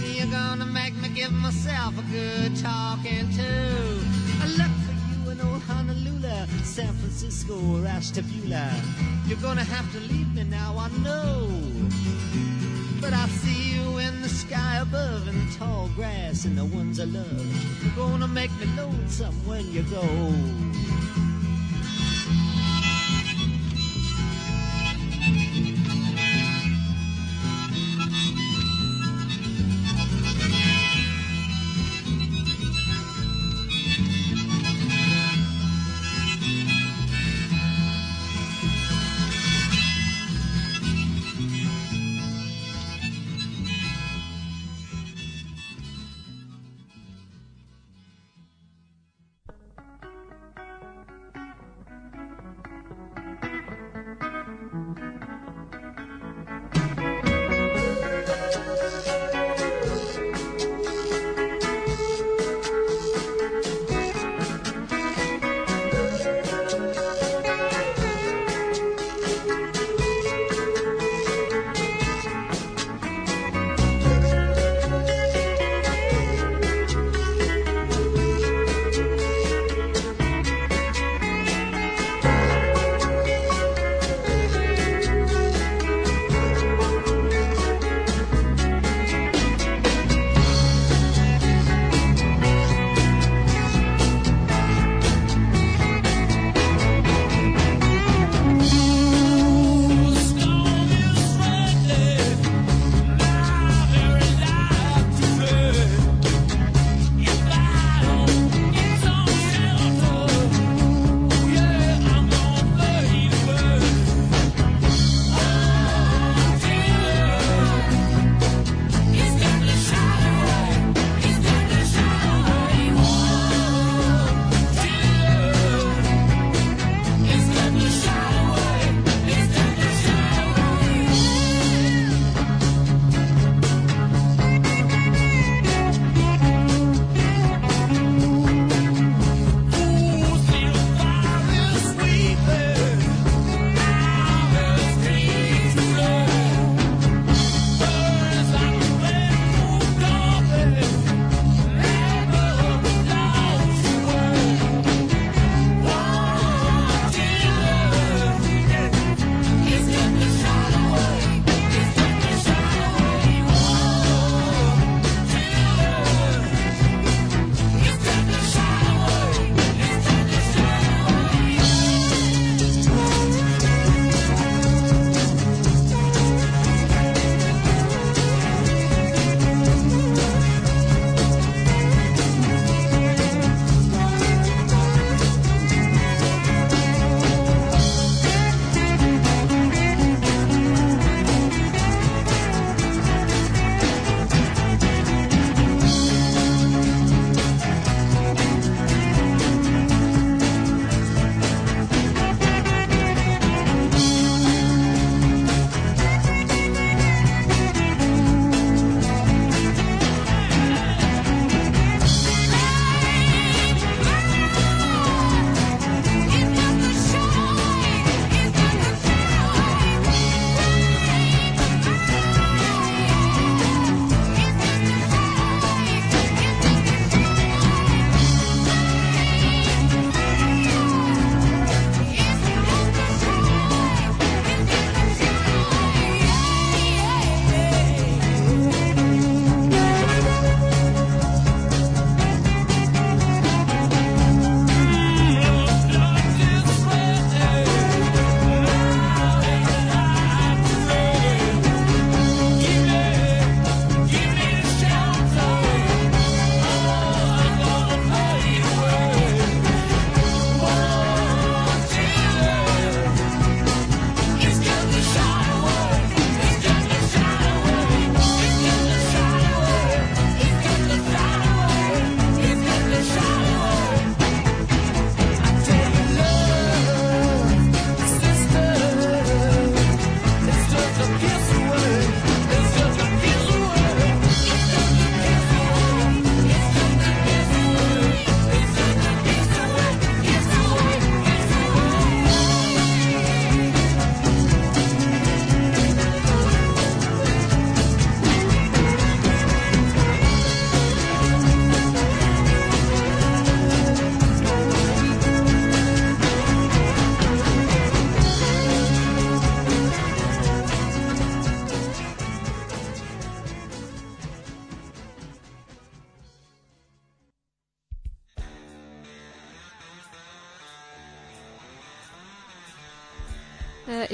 You're 0.01 0.31
gonna 0.31 0.65
make 0.65 0.95
me 0.95 1.09
give 1.09 1.31
myself 1.31 1.93
a 1.99 2.01
good 2.11 2.55
talking 2.55 3.29
to. 3.37 3.51
I 4.41 4.47
look 4.57 4.73
for 4.83 4.95
you 5.11 5.29
in 5.29 5.41
old 5.41 5.61
Honolulu, 5.61 6.47
San 6.63 6.91
Francisco, 6.95 7.53
or 7.75 7.85
Ashtabula. 7.85 8.73
You're 9.27 9.37
gonna 9.37 9.63
have 9.63 9.91
to 9.93 9.99
leave 9.99 10.33
me 10.33 10.45
now, 10.45 10.75
I 10.75 10.89
know. 11.03 11.51
But 12.99 13.13
I 13.13 13.27
see 13.27 13.75
you 13.75 13.99
in 13.99 14.23
the 14.23 14.29
sky 14.29 14.79
above, 14.81 15.27
in 15.27 15.45
the 15.45 15.53
tall 15.53 15.87
grass, 15.95 16.45
and 16.45 16.57
the 16.57 16.65
ones 16.65 16.99
I 16.99 17.03
love. 17.03 17.83
You're 17.83 17.95
gonna 17.95 18.27
make 18.27 18.51
me 18.59 18.65
lonesome 18.75 19.35
when 19.47 19.71
you 19.71 19.83
go. 19.83 20.03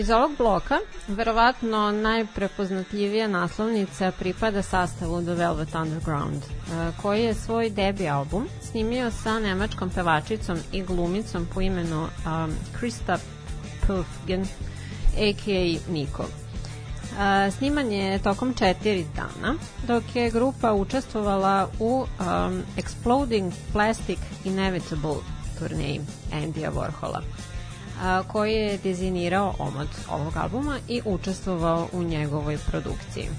Iz 0.05 0.11
ovog 0.11 0.31
bloka, 0.37 0.77
verovatno 1.07 1.91
najprepoznatljivija 1.91 3.27
naslovnica 3.27 4.11
pripada 4.19 4.61
sastavu 4.61 5.21
The 5.21 5.33
Velvet 5.33 5.75
Underground, 5.75 6.43
e, 6.43 6.91
koji 7.01 7.23
je 7.23 7.33
svoj 7.33 7.69
debi 7.69 8.09
album 8.09 8.47
snimio 8.61 9.11
sa 9.11 9.39
nemačkom 9.39 9.89
pevačicom 9.89 10.57
i 10.71 10.83
glumicom 10.83 11.47
po 11.53 11.61
imenu 11.61 12.01
um, 12.03 12.53
Krista 12.79 13.17
Pufgen, 13.87 14.41
a.k.a. 15.17 15.91
Niko. 15.91 16.25
E, 16.25 17.51
Snimanje 17.51 17.97
je 17.97 18.19
tokom 18.19 18.53
četiri 18.53 19.05
dana, 19.15 19.55
dok 19.87 20.03
je 20.15 20.31
grupa 20.31 20.73
učestvovala 20.73 21.69
u 21.79 22.05
um, 22.19 22.63
Exploding 22.77 23.51
Plastic 23.73 24.19
Inevitable 24.43 25.17
turneji 25.59 26.01
Andija 26.33 26.71
Warhola 26.71 27.21
a, 28.01 28.23
koji 28.27 28.53
je 28.53 28.77
dizajnirao 28.77 29.55
omot 29.59 29.87
ovog 30.11 30.37
albuma 30.37 30.77
i 30.87 31.01
učestvovao 31.05 31.87
u 31.91 32.03
njegovoj 32.03 32.57
produkciji. 32.57 33.29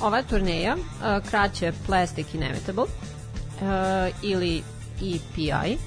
Ova 0.00 0.22
turneja, 0.22 0.76
a, 1.02 1.20
kraće 1.30 1.72
Plastic 1.86 2.34
Inevitable 2.34 2.84
a, 3.62 4.08
ili 4.22 4.62
EPI, 4.96 5.78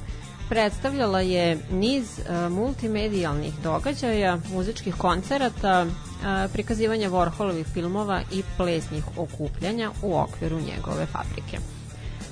predstavljala 0.50 1.22
je 1.22 1.58
niz 1.72 2.20
a, 2.30 2.50
multimedijalnih 2.50 3.54
događaja, 3.64 4.38
muzičkih 4.54 4.96
koncerata, 4.96 5.86
a, 6.24 6.48
prikazivanja 6.54 7.10
Warholovih 7.10 7.66
filmova 7.74 8.22
i 8.32 8.44
plesnih 8.58 9.04
okupljanja 9.18 9.92
u 10.02 10.18
okviru 10.18 10.60
njegove 10.60 11.06
fabrike. 11.06 11.77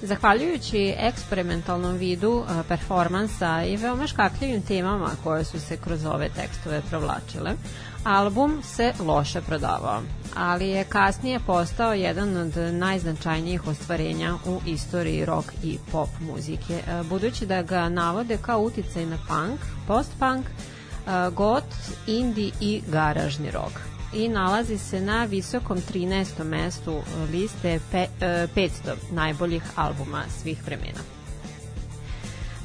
Zahvaljujući 0.01 0.93
eksperimentalnom 0.97 1.97
vidu 1.97 2.43
a, 2.47 2.63
performansa 2.67 3.63
i 3.63 3.77
veoma 3.77 4.07
škakljivim 4.07 4.61
temama 4.61 5.09
koje 5.23 5.43
su 5.43 5.59
se 5.59 5.77
kroz 5.77 6.05
ove 6.05 6.29
tekstove 6.29 6.81
provlačile, 6.89 7.53
album 8.03 8.61
se 8.63 8.93
loše 8.99 9.41
prodavao, 9.41 10.01
ali 10.35 10.69
je 10.69 10.83
kasnije 10.83 11.39
postao 11.39 11.93
jedan 11.93 12.37
od 12.37 12.57
najznačajnijih 12.73 13.67
ostvarenja 13.67 14.35
u 14.45 14.59
istoriji 14.65 15.25
rock 15.25 15.51
i 15.63 15.77
pop 15.91 16.09
muzike, 16.19 16.81
a, 16.87 17.03
budući 17.03 17.45
da 17.45 17.61
ga 17.61 17.89
navode 17.89 18.37
kao 18.37 18.59
uticaj 18.59 19.05
na 19.05 19.17
punk, 19.27 19.59
post-punk, 19.87 20.45
a, 21.07 21.29
goth, 21.29 21.75
indie 22.07 22.51
i 22.61 22.81
garažni 22.87 23.51
rock 23.51 23.94
i 24.15 24.29
nalazi 24.29 24.77
se 24.77 25.01
na 25.01 25.25
visokom 25.25 25.77
13. 25.77 26.43
mestu 26.43 27.01
liste 27.31 27.79
pe, 27.91 28.07
e, 28.21 28.47
500 28.55 28.69
najboljih 29.11 29.63
albuma 29.75 30.23
svih 30.41 30.65
vremena. 30.65 30.99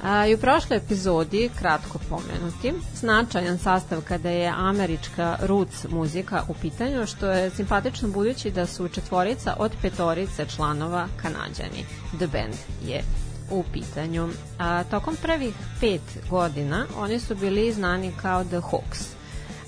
A, 0.03 0.27
I 0.27 0.35
u 0.35 0.39
prošloj 0.39 0.77
epizodi, 0.77 1.51
kratko 1.59 1.99
pomenuti, 2.09 2.73
značajan 2.95 3.59
sastav 3.59 4.01
kada 4.09 4.31
je 4.31 4.53
američka 4.57 5.37
roots 5.43 5.87
muzika 5.89 6.43
u 6.49 6.55
pitanju, 6.55 7.07
što 7.07 7.31
je 7.31 7.51
simpatično 7.51 8.09
budući 8.09 8.51
da 8.51 8.67
su 8.67 8.89
četvorica 8.89 9.57
od 9.59 9.73
petorice 9.83 10.47
članova 10.47 11.09
kanadjani. 11.17 11.85
The 12.17 12.27
Band 12.27 12.55
je 12.87 13.03
u 13.51 13.65
pitanju. 13.73 14.29
A, 14.59 14.85
tokom 14.85 15.17
prvih 15.23 15.55
pet 15.81 16.03
godina 16.31 16.87
oni 16.97 17.21
su 17.21 17.35
bili 17.35 17.73
znani 17.73 18.13
kao 18.23 18.45
The 18.45 18.61
Hawks 18.61 19.20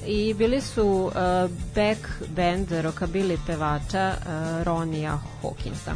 i 0.07 0.35
bili 0.35 0.61
su 0.61 0.85
uh, 0.87 1.13
back 1.75 2.01
band 2.37 2.69
rockabilly 2.71 3.39
pevača 3.47 4.15
uh, 4.19 4.63
Ronija 4.65 5.19
Hawkinsa. 5.43 5.93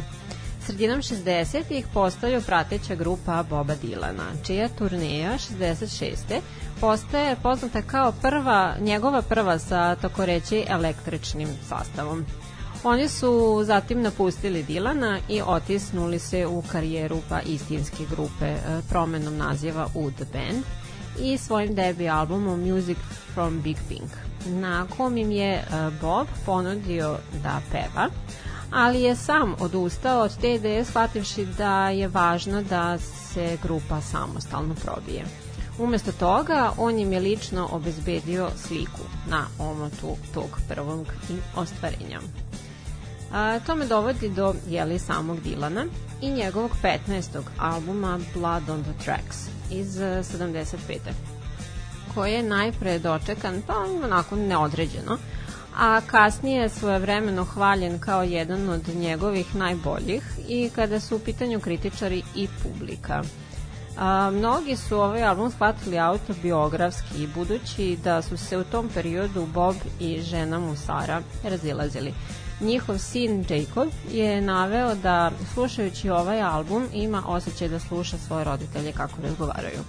Sredinom 0.65 1.01
60-ih 1.01 1.87
postaju 1.93 2.41
prateća 2.41 2.95
grupa 2.95 3.43
Boba 3.49 3.75
Dilana, 3.75 4.23
čija 4.45 4.69
turneja 4.77 5.33
66. 5.59 6.15
postaje 6.81 7.35
poznata 7.43 7.81
kao 7.81 8.11
prva, 8.21 8.75
njegova 8.79 9.21
prva 9.21 9.59
sa 9.59 9.95
tako 9.95 10.25
reći 10.25 10.65
električnim 10.67 11.49
sastavom. 11.69 12.25
Oni 12.83 13.09
su 13.09 13.61
zatim 13.63 14.01
napustili 14.01 14.63
Dilana 14.63 15.19
i 15.29 15.41
otisnuli 15.45 16.19
se 16.19 16.47
u 16.47 16.63
karijeru 16.71 17.17
pa 17.29 17.41
istinske 17.41 18.03
grupe 18.09 18.45
e, 18.45 18.57
promenom 18.89 19.37
naziva 19.37 19.87
u 19.95 20.11
The 20.11 20.25
Band 20.33 20.63
i 21.21 21.37
svojim 21.37 21.75
debi 21.75 22.09
albumom 22.09 22.59
Music 22.59 22.97
from 23.33 23.61
Big 23.61 23.77
Pink, 23.89 24.11
na 24.45 24.87
kom 24.97 25.17
im 25.17 25.31
je 25.31 25.53
e, 25.53 25.63
Bob 26.01 26.27
ponudio 26.45 27.17
da 27.43 27.61
peva, 27.71 28.09
ali 28.71 29.01
je 29.01 29.15
sam 29.15 29.55
odustao 29.59 30.21
od 30.21 30.37
te 30.41 30.53
ideje 30.53 30.85
shvativši 30.85 31.45
da 31.45 31.89
je 31.89 32.07
važno 32.07 32.63
da 32.63 32.97
se 32.97 33.57
grupa 33.63 34.01
samostalno 34.01 34.75
probije. 34.75 35.25
Umesto 35.79 36.11
toga, 36.11 36.71
on 36.77 36.99
im 36.99 37.13
je 37.13 37.19
lično 37.19 37.69
obezbedio 37.71 38.49
sliku 38.55 39.01
na 39.29 39.45
omotu 39.59 40.17
tog 40.33 40.59
prvog 40.69 41.07
ostvarenja. 41.55 42.19
A, 43.33 43.59
to 43.59 43.75
me 43.75 43.85
dovodi 43.85 44.29
do 44.29 44.53
jeli 44.67 44.99
samog 44.99 45.41
Dilana 45.41 45.85
i 46.21 46.31
njegovog 46.31 46.71
15. 46.83 47.41
albuma 47.59 48.19
Blood 48.33 48.69
on 48.69 48.83
the 48.83 49.03
Tracks 49.05 49.56
iz 49.71 49.99
eh, 49.99 50.23
75. 50.23 50.97
koji 52.13 52.33
je 52.33 52.43
najpre 52.43 52.99
dočekan 52.99 53.61
pa 53.67 53.73
onako 54.03 54.35
neodređeno 54.35 55.17
a 55.77 56.01
kasnije 56.07 56.61
je 56.61 56.69
svojevremeno 56.69 57.43
hvaljen 57.43 57.99
kao 57.99 58.23
jedan 58.23 58.69
od 58.69 58.87
njegovih 58.95 59.55
najboljih 59.55 60.23
i 60.47 60.69
kada 60.75 60.99
su 60.99 61.15
u 61.15 61.19
pitanju 61.19 61.59
kritičari 61.59 62.23
i 62.35 62.47
publika. 62.63 63.23
A, 63.97 64.31
mnogi 64.33 64.75
su 64.75 64.99
ovaj 64.99 65.23
album 65.23 65.51
shvatili 65.51 65.99
autobiografski, 65.99 67.27
budući 67.35 67.97
da 68.03 68.21
su 68.21 68.37
se 68.37 68.57
u 68.57 68.63
tom 68.63 68.89
periodu 68.93 69.45
Bob 69.45 69.75
i 69.99 70.21
žena 70.21 70.59
mu 70.59 70.75
Sara 70.75 71.21
razilazili. 71.43 72.13
Njihov 72.59 72.97
sin 72.97 73.45
Jacob 73.49 73.89
je 74.11 74.41
naveo 74.41 74.95
da 74.95 75.31
slušajući 75.53 76.09
ovaj 76.09 76.41
album 76.41 76.87
ima 76.93 77.23
osjećaj 77.27 77.67
da 77.67 77.79
sluša 77.79 78.17
svoje 78.17 78.43
roditelje 78.43 78.91
kako 78.91 79.21
razgovaraju. 79.23 79.79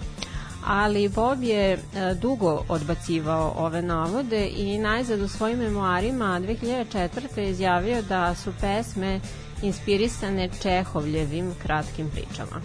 Ali 0.65 1.09
Bob 1.09 1.43
je 1.43 1.73
e, 1.73 1.79
dugo 2.21 2.63
odbacivao 2.69 3.53
ove 3.57 3.81
navode 3.81 4.47
i 4.47 4.77
najzad 4.77 5.21
u 5.21 5.27
svojim 5.27 5.57
memoarima 5.59 6.39
2004. 6.39 7.49
izjavio 7.49 8.01
da 8.01 8.35
su 8.35 8.53
pesme 8.61 9.19
inspirisane 9.61 10.49
Čehovljevim 10.61 11.53
kratkim 11.63 12.09
pričama. 12.09 12.61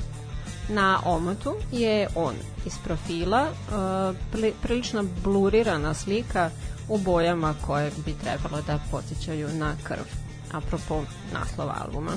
Na 0.68 1.00
omotu 1.04 1.54
je 1.72 2.08
on 2.14 2.34
iz 2.66 2.72
profila, 2.84 3.42
e, 3.42 3.72
pri- 4.32 4.52
prilično 4.62 5.04
blurirana 5.24 5.94
slika 5.94 6.50
u 6.88 6.98
bojama 6.98 7.54
koje 7.66 7.90
bi 8.04 8.14
trebalo 8.22 8.62
da 8.62 8.78
podsjećaju 8.90 9.48
na 9.48 9.74
krv, 9.82 10.04
apropo 10.52 11.02
naslova 11.32 11.74
albuma. 11.84 12.12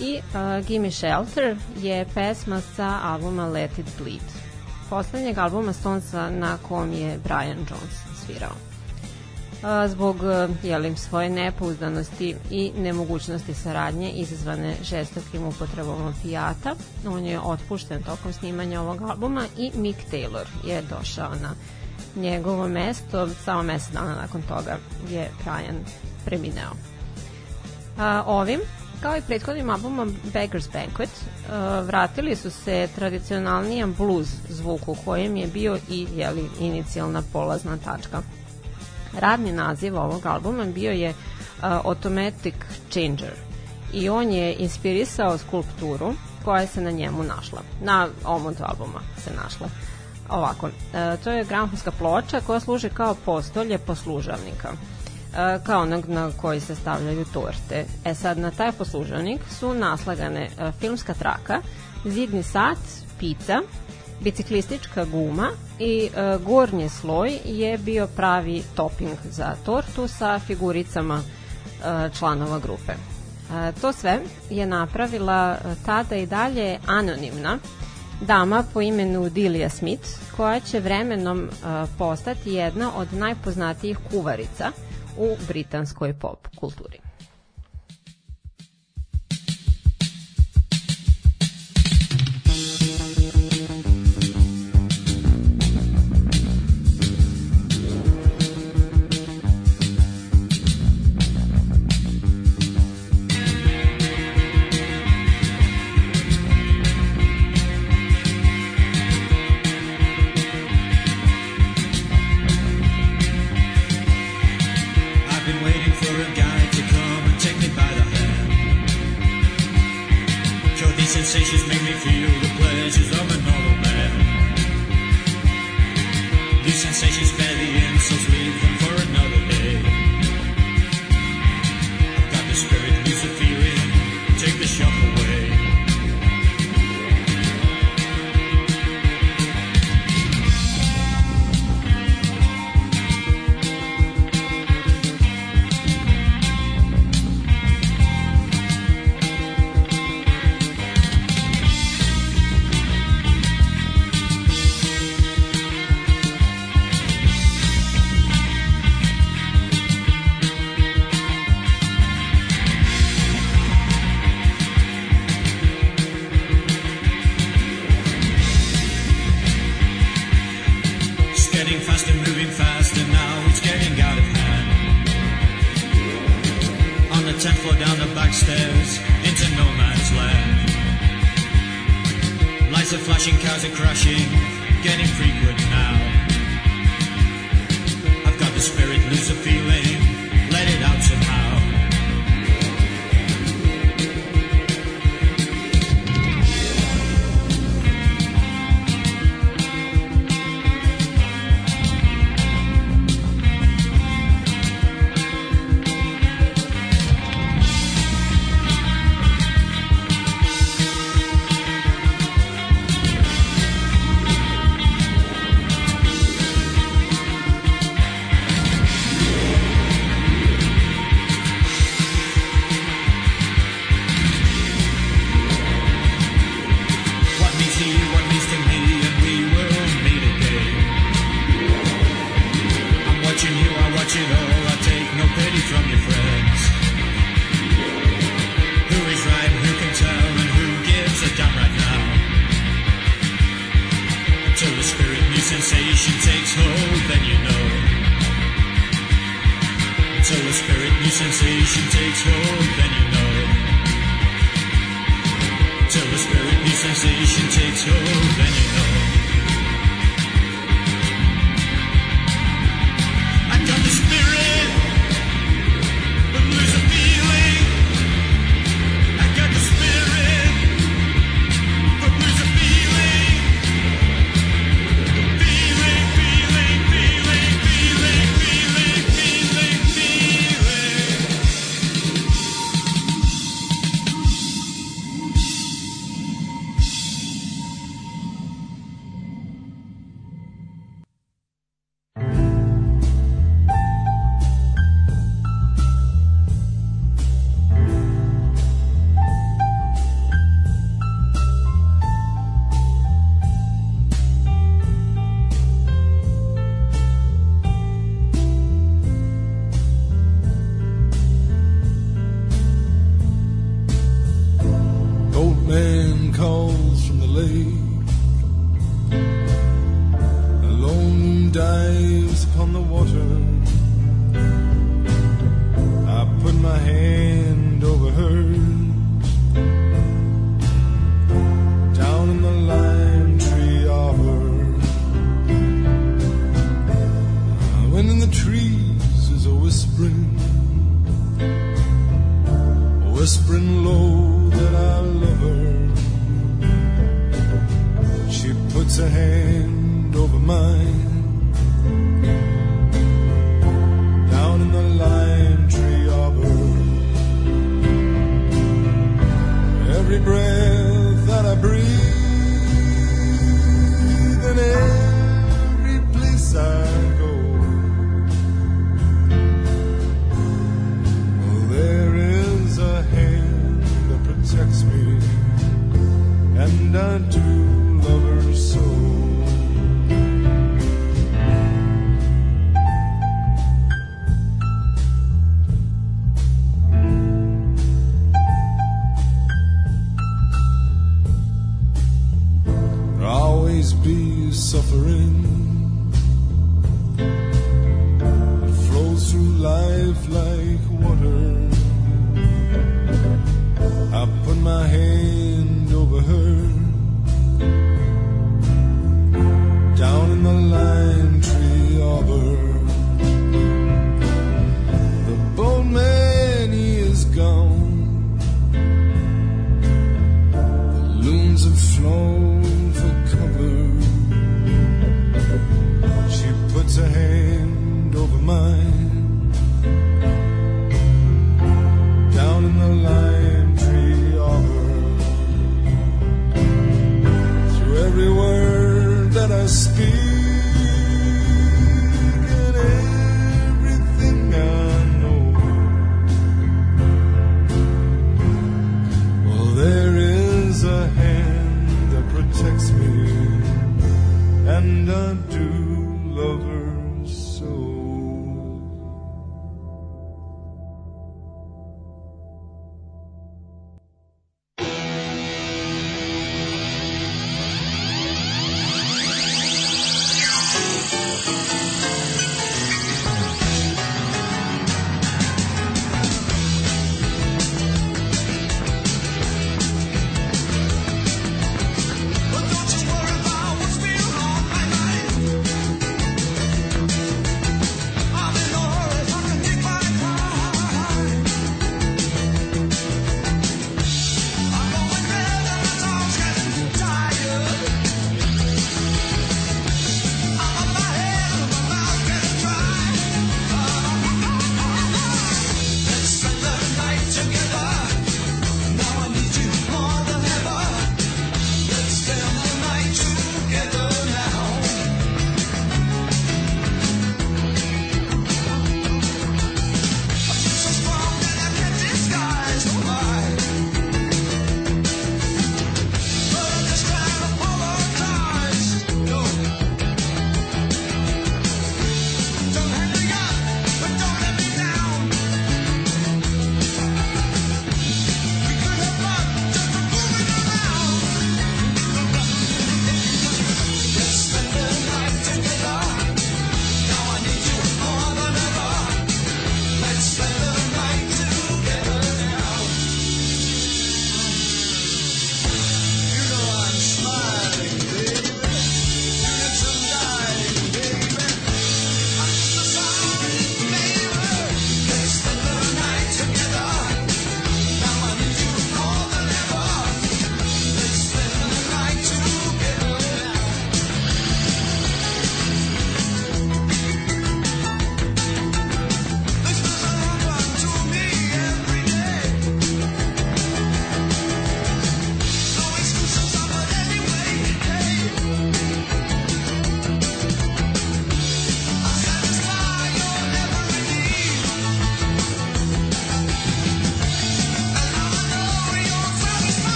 I 0.00 0.18
uh, 0.18 0.66
Gimme 0.66 0.90
Shelter 0.90 1.56
je 1.76 2.06
pesma 2.14 2.60
sa 2.76 3.00
albuma 3.02 3.46
Let 3.46 3.78
It 3.78 3.86
Bleed, 3.98 4.22
poslednjeg 4.90 5.38
albuma 5.38 5.72
Stonesa 5.72 6.30
na 6.30 6.58
kom 6.68 6.92
je 6.92 7.18
Brian 7.24 7.58
Jones 7.58 8.24
svirao. 8.26 8.54
A, 9.64 9.88
zbog 9.88 10.16
jelim, 10.62 10.96
svoje 10.96 11.30
nepouzdanosti 11.30 12.36
i 12.50 12.72
nemogućnosti 12.76 13.54
saradnje 13.54 14.10
izazvane 14.10 14.74
žestokim 14.82 15.46
upotrebom 15.46 16.06
opijata. 16.06 16.74
On 17.08 17.24
je 17.24 17.40
otpušten 17.40 18.02
tokom 18.02 18.32
snimanja 18.32 18.80
ovog 18.80 19.02
albuma 19.02 19.44
i 19.58 19.70
Mick 19.74 19.98
Taylor 20.12 20.46
je 20.66 20.82
došao 20.82 21.34
na 21.42 21.50
njegovo 22.16 22.68
mesto, 22.68 23.28
samo 23.44 23.62
mesec 23.62 23.92
dana 23.92 24.14
nakon 24.14 24.42
toga 24.42 24.78
je 25.10 25.30
Brian 25.44 25.76
premineo. 26.24 26.70
A, 27.98 28.22
ovim, 28.26 28.60
kao 29.00 29.16
i 29.16 29.22
prethodnim 29.26 29.70
albumom 29.70 30.16
Beggar's 30.32 30.68
Banquet, 30.72 31.08
a, 31.50 31.80
vratili 31.80 32.36
su 32.36 32.50
se 32.50 32.88
tradicionalnijem 32.94 33.94
blues 33.98 34.28
zvuku 34.48 34.96
kojem 35.04 35.36
je 35.36 35.46
bio 35.46 35.78
i 35.90 36.06
jeli, 36.14 36.48
inicijalna 36.60 37.22
polazna 37.32 37.76
tačka. 37.76 38.22
Radni 39.20 39.52
naziv 39.52 39.96
ovog 39.96 40.26
albuma 40.26 40.64
bio 40.64 40.92
je 40.92 41.10
uh, 41.10 41.14
Automatic 41.62 42.54
Changer 42.90 43.32
i 43.92 44.08
on 44.08 44.30
je 44.30 44.54
inspirisao 44.54 45.38
skulpturu 45.38 46.14
koja 46.44 46.66
se 46.66 46.80
na 46.80 46.90
njemu 46.90 47.22
našla. 47.22 47.62
Na 47.82 48.08
omotu 48.24 48.62
albuma 48.62 49.00
se 49.24 49.30
našla. 49.42 49.68
Ovako, 50.28 50.68
e, 50.68 51.16
to 51.24 51.30
je 51.30 51.44
gramfonska 51.44 51.90
ploča 51.90 52.40
koja 52.40 52.60
služi 52.60 52.88
kao 52.88 53.14
postolje 53.24 53.78
poslužavnika 53.78 54.68
e, 54.72 55.58
kao 55.64 55.82
onog 55.82 56.08
na 56.08 56.30
koji 56.36 56.60
se 56.60 56.74
stavljaju 56.74 57.24
torte. 57.24 57.84
E 58.04 58.14
sad, 58.14 58.38
na 58.38 58.50
taj 58.50 58.72
poslužavnik 58.72 59.40
su 59.58 59.74
naslagane 59.74 60.44
e, 60.44 60.72
filmska 60.80 61.14
traka, 61.14 61.60
zidni 62.04 62.42
sat, 62.42 62.78
pizza, 63.18 63.62
biciklistička 64.20 65.04
guma 65.04 65.50
i 65.78 66.10
e, 66.16 66.38
gornji 66.38 66.88
sloj 66.88 67.38
je 67.44 67.78
bio 67.78 68.06
pravi 68.06 68.62
topping 68.74 69.16
za 69.30 69.56
tortu 69.64 70.08
sa 70.08 70.38
figuricama 70.38 71.20
e, 71.22 72.10
članova 72.18 72.58
grupe. 72.58 72.92
E, 72.92 73.72
to 73.80 73.92
sve 73.92 74.20
je 74.50 74.66
napravila 74.66 75.56
e, 75.64 75.74
tada 75.86 76.16
i 76.16 76.26
dalje 76.26 76.78
anonimna 76.86 77.58
dama 78.20 78.64
po 78.72 78.80
imenu 78.80 79.28
Dilija 79.30 79.68
Smith, 79.68 80.08
koja 80.36 80.60
će 80.60 80.80
vremenom 80.80 81.44
e, 81.44 81.48
postati 81.98 82.52
jedna 82.52 82.90
od 82.96 83.12
najpoznatijih 83.12 83.98
kuvarica 84.10 84.72
u 85.16 85.36
britanskoj 85.48 86.14
pop 86.18 86.48
kulturi. 86.56 87.03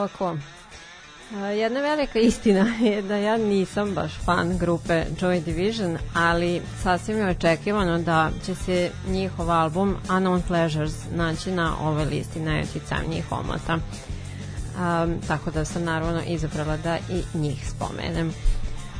Ovako. 0.00 0.36
Jedna 1.56 1.80
velika 1.80 2.18
istina 2.18 2.66
je 2.90 3.02
da 3.02 3.16
ja 3.16 3.36
nisam 3.36 3.94
baš 3.94 4.12
fan 4.24 4.58
grupe 4.58 5.04
Joy 5.20 5.44
Division, 5.44 5.98
ali 6.14 6.62
sasvim 6.82 7.18
je 7.18 7.28
očekivano 7.28 7.98
da 7.98 8.30
će 8.46 8.54
se 8.54 8.90
njihov 9.08 9.50
album 9.50 9.96
Unknown 10.08 10.40
Pleasures 10.48 10.94
naći 11.14 11.50
na 11.50 11.74
ovoj 11.82 12.04
listi 12.04 12.40
najuticajnijih 12.40 13.32
omota. 13.32 13.74
Um, 13.74 15.20
tako 15.28 15.50
da 15.50 15.64
sam 15.64 15.84
naravno 15.84 16.22
izabrala 16.26 16.76
da 16.76 16.96
i 16.96 17.38
njih 17.38 17.70
spomenem. 17.70 18.32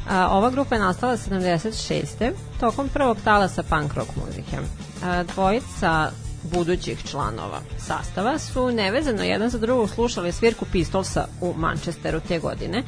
A, 0.08 0.28
ova 0.30 0.50
grupa 0.50 0.74
je 0.74 0.80
nastala 0.80 1.16
76. 1.16 2.32
tokom 2.60 2.88
prvog 2.88 3.16
talasa 3.24 3.62
punk 3.62 3.94
rock 3.94 4.10
muzike. 4.16 4.56
A, 5.04 5.22
dvojica 5.22 6.10
budućih 6.42 7.04
članova 7.04 7.60
sastava 7.78 8.38
su 8.38 8.70
nevezano 8.70 9.22
jedan 9.22 9.50
za 9.50 9.58
drugog 9.58 9.90
slušali 9.90 10.32
svirku 10.32 10.64
Pistolsa 10.72 11.26
u 11.40 11.54
Manchesteru 11.56 12.20
te 12.28 12.38
godine 12.38 12.82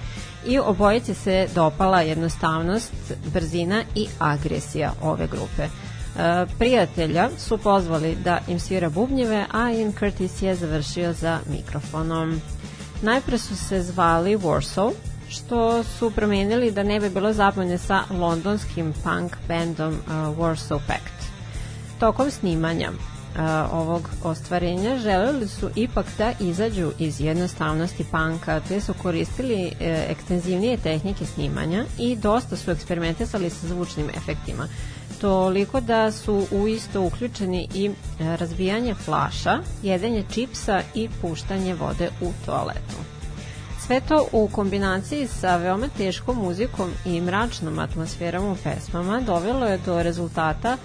i 0.47 0.59
obojici 0.59 1.15
se 1.15 1.49
dopala 1.55 2.01
jednostavnost, 2.01 2.93
brzina 3.33 3.83
i 3.95 4.07
agresija 4.19 4.93
ove 5.03 5.27
grupe. 5.27 5.63
E, 5.63 5.69
prijatelja 6.59 7.31
su 7.39 7.59
pozvali 7.59 8.17
da 8.25 8.39
im 8.49 8.61
svira 8.61 8.91
bubnjeve, 8.91 9.47
a 9.53 9.71
Ian 9.71 9.93
Curtis 9.99 10.43
je 10.43 10.55
završio 10.55 11.13
za 11.13 11.39
mikrofonom. 11.51 12.41
Najpre 13.03 13.39
su 13.39 13.57
se 13.57 13.83
zvali 13.83 14.37
Warsaw, 14.37 14.93
što 15.29 15.85
su 15.85 16.11
promenili 16.11 16.71
da 16.71 16.83
ne 16.83 17.01
bi 17.01 17.11
bilo 17.11 17.33
zabavne 17.33 17.79
sa 17.79 18.03
londonskim 18.11 18.93
punk 19.05 19.37
bandom 19.49 19.93
uh, 19.93 20.13
Warsaw 20.39 20.79
Pact. 20.87 21.33
Tokom 22.01 22.31
snimanja 22.31 22.91
uh, 23.37 23.73
ovog 23.73 24.11
ostvarenja 24.23 24.99
želeli 24.99 25.49
su 25.49 25.71
ipak 25.77 26.07
da 26.19 26.33
izađu 26.41 26.93
iz 26.99 27.21
jednostavnosti 27.21 28.05
panka, 28.11 28.61
te 28.69 28.81
su 28.81 28.95
koristili 28.95 29.65
uh, 29.65 29.73
ekstenzivnije 29.81 30.77
tehnike 30.77 31.27
snimanja 31.27 31.85
i 31.99 32.17
dosta 32.17 32.57
su 32.57 32.71
eksperimentisali 32.71 33.51
sa 33.51 33.67
zvučnim 33.67 34.09
efektima. 34.17 34.69
Toliko 35.21 35.81
da 35.81 36.13
su 36.13 36.47
u 36.51 36.69
isto 36.69 37.03
uključeni 37.03 37.69
i 37.75 37.89
uh, 37.89 37.95
razbijanje 38.21 38.95
flaša, 38.95 39.59
jedenje 39.83 40.25
čipsa 40.35 40.83
i 40.95 41.09
puštanje 41.21 41.75
vode 41.75 42.11
u 42.21 42.33
toaletu. 42.47 43.13
Sve 43.87 44.01
to 44.01 44.27
u 44.33 44.49
kombinaciji 44.49 45.27
sa 45.27 45.57
veoma 45.57 45.89
teškom 45.97 46.37
muzikom 46.37 46.91
i 47.05 47.21
mračnom 47.21 47.79
atmosferom 47.79 48.45
u 48.53 48.57
pesmama 48.65 49.21
dovelo 49.21 49.67
je 49.67 49.79
do 49.79 50.03
rezultata 50.03 50.77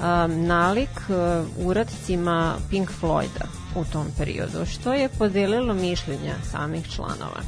um, 0.00 0.46
nalik 0.46 1.00
uh, 1.08 1.66
uradcima 1.66 2.56
Pink 2.70 2.90
Floyda 3.00 3.44
u 3.74 3.84
tom 3.84 4.06
periodu, 4.18 4.66
što 4.66 4.92
je 4.92 5.08
podelilo 5.08 5.74
mišljenja 5.74 6.34
samih 6.50 6.90
članova. 6.90 7.40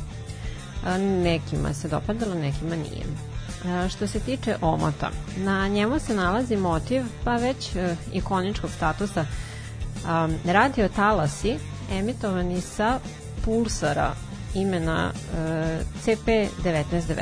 A, 0.86 0.98
nekima 0.98 1.74
se 1.74 1.88
dopadalo, 1.88 2.34
nekima 2.34 2.76
nije. 2.76 3.04
A, 3.66 3.88
što 3.88 4.06
se 4.06 4.20
tiče 4.20 4.56
omota, 4.60 5.10
na 5.36 5.68
njemu 5.68 5.98
se 5.98 6.14
nalazi 6.14 6.56
motiv 6.56 7.02
pa 7.24 7.36
već 7.36 7.76
e, 7.76 7.96
ikoničkog 8.12 8.70
statusa 8.70 9.24
um, 9.24 10.34
radio 10.44 10.88
talasi 10.88 11.56
emitovani 11.92 12.60
sa 12.60 12.98
pulsara 13.44 14.14
imena 14.54 15.10
e, 15.10 15.78
CP1919. 16.04 17.18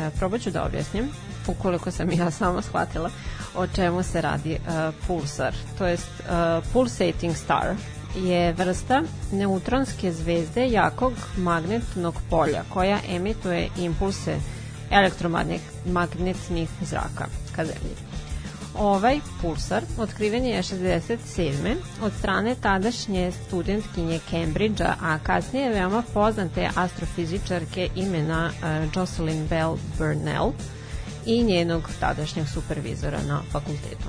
E, 0.00 0.10
probat 0.18 0.40
ću 0.40 0.50
da 0.50 0.64
objasnim, 0.64 1.08
ukoliko 1.48 1.90
sam 1.90 2.12
ja 2.12 2.30
sama 2.30 2.62
shvatila 2.62 3.10
o 3.56 3.66
čemu 3.66 4.02
se 4.02 4.20
radi 4.20 4.52
e, 4.52 4.58
pulsar, 5.06 5.54
to 5.78 5.86
jest 5.86 6.08
e, 6.20 6.60
pulsating 6.72 7.36
star 7.36 7.74
je 8.16 8.52
vrsta 8.52 9.02
neutronske 9.32 10.12
zvezde 10.12 10.66
jakog 10.66 11.12
magnetnog 11.36 12.14
polja 12.30 12.64
koja 12.68 12.98
emituje 13.08 13.68
impulse 13.78 14.36
elektromagnetnih 14.90 16.68
zraka 16.82 17.26
ka 17.56 17.64
zemlji. 17.64 17.96
Ovaj 18.78 19.20
pulsar 19.42 19.82
otkriven 19.98 20.44
je 20.44 20.62
67. 20.62 21.76
od 22.02 22.12
strane 22.18 22.54
tadašnje 22.54 23.32
studentkinje 23.32 24.20
Cambridgea, 24.30 24.94
a 25.02 25.18
kasnije 25.18 25.70
veoma 25.70 26.02
poznate 26.14 26.70
astrofizičarke 26.74 27.88
imena 27.94 28.50
uh, 28.50 28.92
Jocelyn 28.94 29.48
Bell 29.48 29.76
Burnell 29.98 30.52
i 31.26 31.42
njenog 31.42 31.90
tadašnjeg 32.00 32.48
supervizora 32.48 33.18
na 33.28 33.42
fakultetu. 33.50 34.08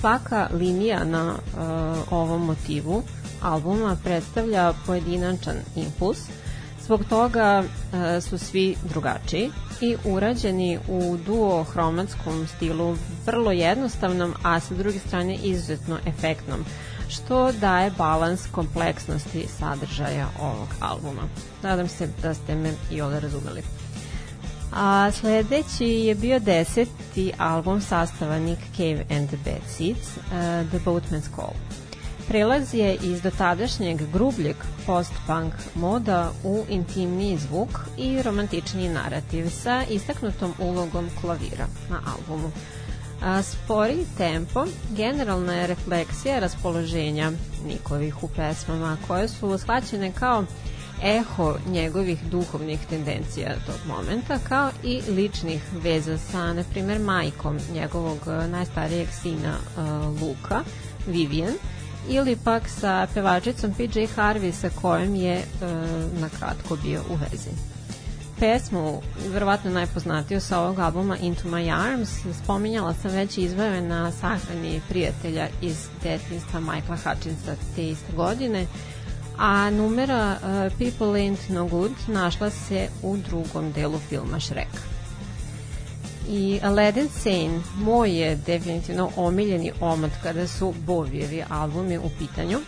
Svaka 0.00 0.48
linija 0.52 1.04
na 1.04 1.34
uh, 1.34 2.12
ovom 2.12 2.46
motivu 2.46 3.02
albuma 3.42 3.96
predstavlja 4.04 4.72
pojedinačan 4.86 5.56
impuls, 5.76 6.18
Zbog 6.84 7.04
toga 7.04 7.62
e, 7.62 8.20
su 8.20 8.38
svi 8.38 8.76
drugačiji 8.88 9.50
i 9.80 9.96
urađeni 10.04 10.78
u 10.88 11.16
duo-hromatskom 11.26 12.46
stilu, 12.56 12.96
vrlo 13.26 13.52
jednostavnom, 13.52 14.34
a 14.42 14.60
sa 14.60 14.74
druge 14.74 14.98
strane 14.98 15.34
izuzetno 15.34 15.98
efektnom, 16.06 16.64
što 17.08 17.52
daje 17.52 17.90
balans 17.98 18.46
kompleksnosti 18.52 19.46
sadržaja 19.58 20.28
ovog 20.40 20.68
albuma. 20.80 21.22
Nadam 21.62 21.88
se 21.88 22.08
da 22.22 22.34
ste 22.34 22.54
me 22.54 22.72
i 22.90 23.00
ovde 23.00 23.20
razumeli. 23.20 23.62
A 24.74 25.10
sledeći 25.10 25.84
je 25.84 26.14
bio 26.14 26.38
deseti 26.38 27.32
album 27.38 27.80
sastava 27.80 28.38
Nick 28.38 28.62
Cave 28.76 29.04
and 29.10 29.28
the 29.28 29.36
Bad 29.44 29.62
Seeds, 29.68 30.16
uh, 30.16 30.68
The 30.68 30.78
Boatman's 30.84 31.28
Call. 31.36 31.52
Prelaz 32.28 32.74
je 32.74 32.94
iz 33.02 33.22
dotadašnjeg 33.22 34.12
grubljeg 34.12 34.56
post-punk 34.86 35.52
moda 35.74 36.32
u 36.44 36.64
intimniji 36.68 37.38
zvuk 37.38 37.68
i 37.96 38.22
romantičniji 38.22 38.88
narativ 38.88 39.50
sa 39.50 39.84
istaknutom 39.90 40.54
ulogom 40.58 41.10
klavira 41.20 41.66
na 41.90 42.00
albumu. 42.06 42.50
A, 43.22 43.42
spori 43.42 44.06
tempo 44.18 44.64
generalna 44.96 45.54
je 45.54 45.66
refleksija 45.66 46.38
raspoloženja 46.38 47.32
Nikovih 47.66 48.22
u 48.22 48.28
pesmama 48.28 48.96
koje 49.08 49.28
su 49.28 49.58
shvaćene 49.58 50.12
kao 50.12 50.44
eho 51.02 51.56
njegovih 51.66 52.24
duhovnih 52.30 52.86
tendencija 52.90 53.54
tog 53.66 53.74
momenta, 53.86 54.38
kao 54.48 54.70
i 54.84 55.02
ličnih 55.08 55.62
veza 55.72 56.18
sa, 56.18 56.52
na 56.52 56.64
primer, 56.70 56.98
majkom 56.98 57.58
njegovog 57.72 58.18
eh, 58.26 58.48
najstarijeg 58.48 59.08
sina 59.22 59.54
uh, 59.76 60.22
Luka, 60.22 60.60
Vivian, 61.06 61.54
ili 62.08 62.36
pak 62.44 62.68
sa 62.68 63.06
pevačicom 63.14 63.74
PJ 63.74 63.98
Harvey 64.16 64.52
sa 64.52 64.70
kojom 64.80 65.14
je 65.14 65.34
e, 65.34 65.44
na 66.20 66.28
kratko 66.38 66.76
bio 66.76 67.00
u 67.10 67.14
vezi. 67.14 67.50
Pesmu, 68.40 69.02
verovatno 69.28 69.70
najpoznatiju 69.70 70.40
sa 70.40 70.60
ovog 70.60 70.78
albuma 70.78 71.16
Into 71.16 71.48
My 71.48 71.92
Arms, 71.92 72.10
spominjala 72.42 72.94
sam 72.94 73.10
već 73.10 73.38
izvojeve 73.38 73.80
na 73.80 74.12
sahrani 74.12 74.80
prijatelja 74.88 75.48
iz 75.60 75.86
detinstva 76.02 76.60
Michaela 76.60 76.98
Hutchinsa 77.04 77.54
te 77.76 77.88
iste 77.88 78.12
godine, 78.16 78.66
a 79.38 79.70
numera 79.70 80.38
uh, 80.42 80.78
People 80.78 81.20
Ain't 81.20 81.48
No 81.48 81.66
Good 81.66 81.92
našla 82.06 82.50
se 82.50 82.88
u 83.02 83.16
drugom 83.16 83.72
delu 83.72 83.98
filma 83.98 84.40
Shrek. 84.40 84.92
I 86.28 86.60
Aladdin 86.62 87.08
Sane, 87.08 87.60
moj 87.76 88.10
je 88.20 88.36
definitivno 88.36 89.10
omiljeni 89.16 89.72
omot 89.80 90.10
kada 90.22 90.46
su 90.46 90.74
Bovijevi 90.86 91.44
albumi 91.48 91.98
u 91.98 92.10
pitanju. 92.18 92.58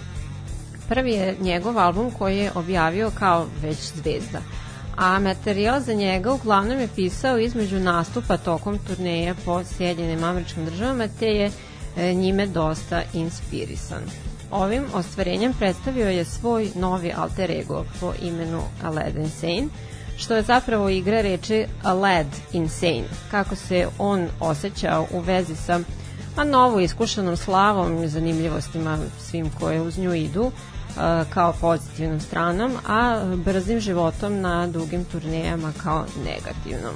Prvi 0.89 1.13
je 1.13 1.37
njegov 1.41 1.79
album 1.79 2.11
koji 2.11 2.39
je 2.39 2.53
objavio 2.55 3.11
kao 3.19 3.47
već 3.63 3.79
zvezda, 3.79 4.41
a 4.97 5.19
materijal 5.19 5.81
za 5.81 5.95
njega 5.95 6.33
uglavnom 6.33 6.79
je 6.79 6.89
pisao 6.97 7.39
između 7.39 7.79
nastupa 7.79 8.37
tokom 8.37 8.79
turneja 8.79 9.35
po 9.45 9.65
Sjedinjenim 9.65 10.25
američkim 10.25 10.65
državama, 10.65 11.09
te 11.19 11.27
je 11.27 11.51
e, 11.97 12.15
njime 12.15 12.47
dosta 12.47 13.03
inspirisan. 13.13 14.03
Ovim 14.55 14.85
ostvarenjem 14.95 15.53
predstavio 15.53 16.09
je 16.09 16.25
svoj 16.25 16.71
novi 16.75 17.13
alter 17.17 17.51
ego 17.51 17.85
po 18.01 18.13
imenu 18.23 18.63
Aladdin 18.85 19.31
Sane, 19.31 19.69
što 20.17 20.37
je 20.37 20.43
zapravo 20.43 20.89
igra 20.89 21.21
reči 21.21 21.67
Led 22.03 22.27
Insane, 22.53 23.05
kako 23.31 23.57
se 23.57 23.89
on 23.99 24.29
osjećao 24.41 25.07
u 25.13 25.21
vezi 25.21 25.57
sa 25.57 25.81
a 26.37 26.45
novo 26.45 26.81
iskušanom 26.81 27.37
slavom 27.37 28.03
i 28.03 28.09
zanimljivostima 28.09 28.99
svim 29.19 29.51
koje 29.61 29.81
uz 29.81 29.99
nju 29.99 30.15
idu 30.15 30.53
kao 31.31 31.55
pozitivnom 31.61 32.21
stranom, 32.21 32.73
a 32.87 33.25
brzim 33.37 33.81
životom 33.81 34.41
na 34.41 34.67
dugim 34.67 35.05
turnejama 35.05 35.73
kao 35.83 36.05
negativnom. 36.25 36.95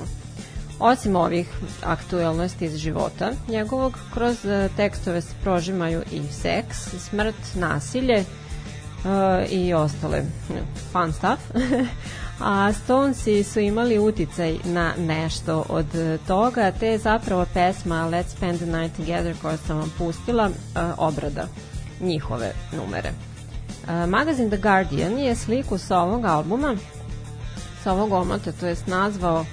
Osim 0.81 1.17
ovih 1.17 1.49
aktuelnosti 1.83 2.65
iz 2.65 2.77
života, 2.77 3.33
njegovog 3.49 3.99
kroz 4.15 4.45
e, 4.47 4.69
tekstove 4.77 5.21
se 5.21 5.35
prožimaju 5.43 6.03
i 6.13 6.23
seks, 6.33 6.77
smrt, 6.99 7.55
nasilje 7.55 8.25
uh, 9.05 9.53
i 9.53 9.75
ostale 9.75 10.23
fun 10.93 11.13
stuff. 11.13 11.43
a 12.41 12.73
Stonesi 12.73 13.43
su 13.43 13.61
imali 13.61 13.99
uticaj 13.99 14.57
na 14.65 14.93
nešto 14.99 15.65
od 15.69 15.87
toga, 16.27 16.73
te 16.73 16.87
je 16.87 16.99
zapravo 16.99 17.47
pesma 17.55 18.09
Let's 18.11 18.29
Spend 18.29 18.59
the 18.59 18.67
Night 18.67 18.97
Together 18.97 19.35
koja 19.43 19.57
sam 19.57 19.79
vam 19.79 19.93
pustila 19.99 20.47
uh, 20.47 20.53
obrada 20.97 21.47
njihove 22.01 22.53
numere. 22.77 23.13
E, 23.89 24.07
magazin 24.07 24.51
The 24.51 24.59
Guardian 24.59 25.19
je 25.19 25.35
sliku 25.35 25.79
sa 25.79 25.99
ovog 25.99 26.25
albuma, 26.25 26.77
sa 27.83 27.93
ovog 27.93 28.13
omota, 28.13 28.53
to 28.53 28.67
jest 28.67 28.87
nazvao 28.87 29.45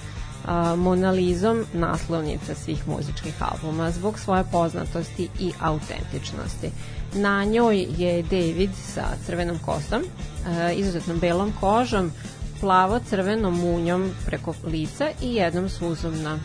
Monalizom 0.76 1.64
naslovnica 1.72 2.54
svih 2.54 2.88
muzičkih 2.88 3.34
albuma 3.38 3.90
zbog 3.90 4.18
svoje 4.18 4.44
poznatosti 4.52 5.28
i 5.40 5.52
autentičnosti. 5.60 6.70
Na 7.14 7.44
njoj 7.44 7.86
je 7.96 8.22
David 8.22 8.70
sa 8.94 9.04
crvenom 9.26 9.58
kosom, 9.58 10.02
a, 10.46 10.72
izuzetnom 10.72 11.18
belom 11.18 11.52
kožom, 11.60 12.12
plavo-crvenom 12.60 13.60
munjom 13.60 14.10
preko 14.26 14.54
lica 14.66 15.10
i 15.22 15.34
jednom 15.34 15.68
suzom 15.68 16.22
na 16.22 16.38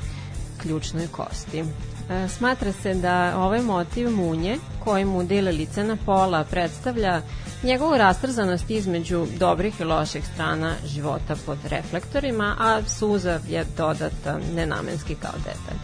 ključnoj 0.62 1.08
kosti. 1.08 1.60
E, 1.60 2.28
Smatra 2.28 2.72
se 2.72 2.94
da 2.94 3.34
ovaj 3.38 3.62
motiv 3.62 4.10
munje, 4.10 4.58
koji 4.84 5.06
mu 5.06 5.24
dele 5.24 5.52
lice 5.52 5.84
na 5.84 5.98
pola, 6.06 6.44
predstavlja 6.44 7.22
njegovu 7.64 7.98
rastrzanost 7.98 8.70
između 8.70 9.28
dobrih 9.38 9.80
i 9.80 9.84
loših 9.84 10.26
strana 10.34 10.76
života 10.86 11.36
pod 11.46 11.58
reflektorima, 11.70 12.56
a 12.60 12.82
suza 12.88 13.40
je 13.50 13.66
dodata 13.78 14.40
nenamenski 14.56 15.16
kao 15.16 15.34
detalj. 15.38 15.78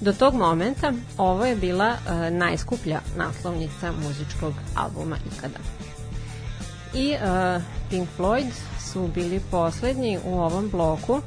Do 0.00 0.12
tog 0.12 0.34
momenta 0.34 0.92
ovo 1.18 1.46
je 1.46 1.56
bila 1.56 1.88
e, 1.88 2.30
najskuplja 2.30 3.00
naslovnica 3.16 3.92
muzičkog 3.92 4.54
albuma 4.74 5.16
ikada. 5.32 5.58
I 6.94 7.14
uh, 7.14 7.62
Pink 7.90 8.08
Floyd 8.18 8.50
su 8.92 9.08
bili 9.14 9.40
poslednji 9.50 10.18
u 10.24 10.40
ovom 10.40 10.68
bloku. 10.70 11.20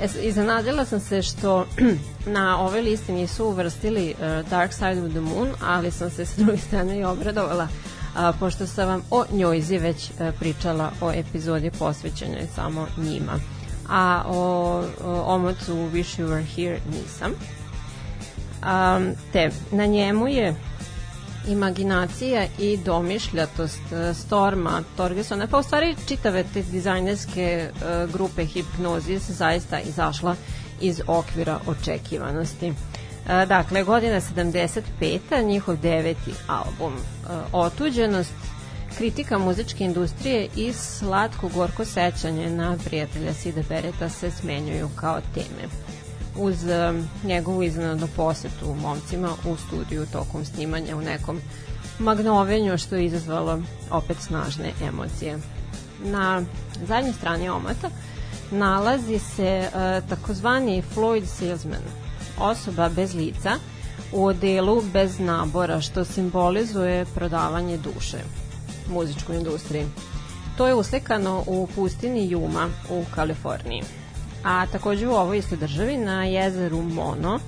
E, 0.00 0.08
iznenadila 0.22 0.84
sam 0.84 1.00
se 1.00 1.22
što 1.22 1.66
na 2.26 2.60
ove 2.60 2.82
listi 2.82 3.12
nisu 3.12 3.44
uvrstili 3.44 4.14
uh, 4.14 4.50
Dark 4.50 4.72
Side 4.72 5.02
of 5.02 5.10
the 5.10 5.20
Moon, 5.20 5.48
ali 5.60 5.90
sam 5.90 6.10
se 6.10 6.26
s 6.26 6.36
druge 6.36 6.58
strane 6.58 6.98
i 6.98 7.04
obradovala 7.04 7.68
a, 8.16 8.32
pošto 8.40 8.66
sam 8.66 8.88
vam 8.88 9.02
o 9.10 9.24
njojzi 9.32 9.78
već 9.78 10.10
e, 10.10 10.32
pričala 10.38 10.90
o 11.00 11.12
epizodi 11.12 11.70
posvećenoj 11.70 12.46
samo 12.54 12.86
njima. 12.96 13.32
A 13.88 14.24
o, 14.26 14.82
o 15.04 15.22
omotu 15.34 15.72
Wish 15.72 16.20
You 16.20 16.28
Were 16.28 16.54
Here 16.54 16.78
nisam. 16.90 17.32
Um, 18.62 19.12
te, 19.32 19.50
na 19.70 19.86
njemu 19.86 20.28
je 20.28 20.54
imaginacija 21.48 22.46
i 22.58 22.76
domišljatost 22.76 23.92
e, 23.92 24.14
Storma 24.14 24.82
Torgesona, 24.96 25.46
pa 25.46 25.58
u 25.58 25.62
stvari 25.62 25.96
čitave 26.08 26.44
te 26.54 26.62
dizajnerske 26.62 27.42
e, 27.42 27.70
grupe 28.12 28.44
Hipnozis 28.44 29.30
zaista 29.30 29.80
izašla 29.80 30.36
iz 30.80 31.00
okvira 31.06 31.58
očekivanosti. 31.66 32.72
Dakle, 33.26 33.84
godina 33.84 34.20
75. 34.20 35.44
njihov 35.44 35.76
deveti 35.76 36.32
album. 36.46 36.92
Otuđenost, 37.52 38.32
kritika 38.96 39.38
muzičke 39.38 39.84
industrije 39.84 40.48
i 40.56 40.72
slatko-gorko 40.72 41.84
sećanje 41.84 42.50
na 42.50 42.76
prijatelja 42.84 43.34
Sida 43.34 43.62
Bereta 43.68 44.08
se 44.08 44.30
smenjuju 44.30 44.88
kao 44.96 45.20
teme 45.34 45.68
uz 46.36 46.56
njegovu 47.24 47.62
iznenadnu 47.62 48.08
posetu 48.16 48.74
momcima 48.82 49.28
u 49.46 49.56
studiju 49.56 50.06
tokom 50.12 50.44
snimanja 50.44 50.96
u 50.96 51.00
nekom 51.00 51.40
magnovenju 51.98 52.78
što 52.78 52.96
je 52.96 53.04
izazvalo 53.04 53.62
opet 53.90 54.16
snažne 54.20 54.72
emocije. 54.88 55.38
Na 56.04 56.42
zadnjoj 56.86 57.12
strani 57.12 57.48
omota 57.48 57.90
nalazi 58.50 59.18
se 59.18 59.68
takozvani 60.08 60.82
Floyd 60.94 61.24
Salesman, 61.24 61.82
osoba 62.38 62.88
bez 62.88 63.14
lica 63.14 63.56
u 64.12 64.26
odelu 64.26 64.82
bez 64.92 65.18
nabora 65.18 65.80
što 65.80 66.04
simbolizuje 66.04 67.04
prodavanje 67.14 67.76
duše 67.76 68.18
muzičkoj 68.90 69.36
industriji. 69.36 69.86
To 70.56 70.66
je 70.66 70.74
uslikano 70.74 71.44
u 71.46 71.68
pustini 71.74 72.30
Juma 72.30 72.68
u 72.90 73.04
Kaliforniji. 73.14 73.82
A 74.44 74.66
takođe 74.66 75.08
u 75.08 75.14
ovoj 75.14 75.38
istoj 75.38 75.58
državi 75.58 75.96
na 75.96 76.24
jezeru 76.24 76.82
Mono 76.82 77.38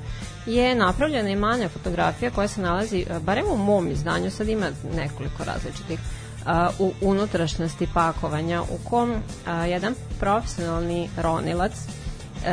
je 0.46 0.74
napravljena 0.74 1.30
i 1.30 1.36
manja 1.36 1.68
fotografija 1.68 2.30
koja 2.30 2.48
se 2.48 2.60
nalazi, 2.60 3.06
e, 3.10 3.18
barem 3.20 3.46
u 3.50 3.56
mom 3.56 3.90
izdanju, 3.90 4.30
sad 4.30 4.48
ima 4.48 4.66
nekoliko 4.96 5.44
različitih, 5.44 5.98
a, 6.46 6.70
u 6.78 6.92
unutrašnjosti 7.00 7.88
pakovanja 7.94 8.62
u 8.62 8.88
kom 8.88 9.14
a, 9.46 9.66
jedan 9.66 9.94
profesionalni 10.20 11.08
ronilac 11.16 11.72
e, 11.72 12.03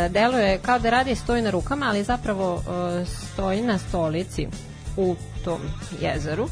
deluje 0.10 0.60
kao 0.60 0.80
da 0.80 0.90
radi 0.90 1.16
stoji 1.16 1.42
na 1.42 1.50
rukama, 1.50 1.86
ali 1.90 2.04
zapravo 2.04 2.64
e, 3.02 3.06
stoji 3.06 3.62
na 3.62 3.78
stolici 3.78 4.48
u 4.98 5.16
tom 5.44 5.62
jezeru 6.02 6.48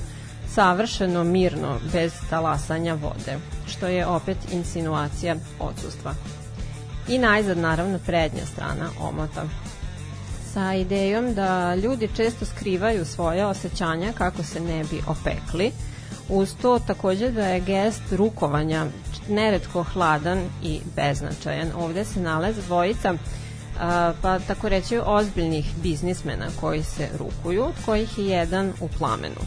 savršeno 0.54 1.24
mirno 1.24 1.78
bez 1.94 2.14
talasanja 2.30 2.94
vode, 2.94 3.38
što 3.68 3.88
je 3.88 4.06
opet 4.06 4.38
insinuacija 4.52 5.36
odsustva. 5.60 6.14
I 7.08 7.18
najzad 7.18 7.58
naravno 7.58 8.00
prednja 8.06 8.46
strana 8.46 8.90
omota 9.00 9.44
sa 10.54 10.74
idejom 10.74 11.34
da 11.34 11.76
ljudi 11.76 12.10
često 12.16 12.46
skrivaju 12.46 13.06
svoje 13.06 13.46
osjećanja 13.46 14.14
kako 14.18 14.44
se 14.44 14.60
ne 14.60 14.84
bi 14.84 15.02
opekli. 15.08 15.72
Uz 16.30 16.56
to 16.62 16.80
takođe 16.80 17.32
da 17.32 17.48
je 17.48 17.60
gest 17.60 18.02
rukovanja 18.12 18.86
neretko 19.30 19.84
hladan 19.84 20.50
i 20.64 20.80
beznačajan. 20.96 21.72
Ovde 21.76 22.06
se 22.06 22.20
nalaze 22.20 22.62
dvojica 22.62 23.14
pa 24.22 24.40
tako 24.48 24.70
reći 24.70 25.00
ozbiljnih 25.06 25.66
biznismena 25.84 26.46
koji 26.60 26.84
se 26.84 27.10
rukuju, 27.20 27.64
od 27.64 27.74
kojih 27.86 28.18
je 28.18 28.26
jedan 28.26 28.74
u 28.82 28.88
plamenu. 28.88 29.42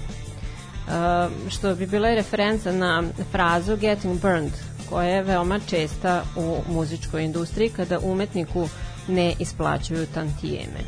Što 1.50 1.74
bi 1.74 1.86
bila 1.86 2.10
i 2.10 2.14
referenca 2.14 2.72
na 2.72 3.02
frazu 3.32 3.76
getting 3.76 4.20
burned, 4.20 4.52
koja 4.88 5.08
je 5.08 5.22
veoma 5.22 5.60
česta 5.66 6.24
u 6.36 6.58
muzičkoj 6.68 7.24
industriji 7.24 7.68
kada 7.68 7.98
umetniku 7.98 8.68
ne 9.08 9.34
isplaćuju 9.38 10.06
tantijeme. 10.06 10.80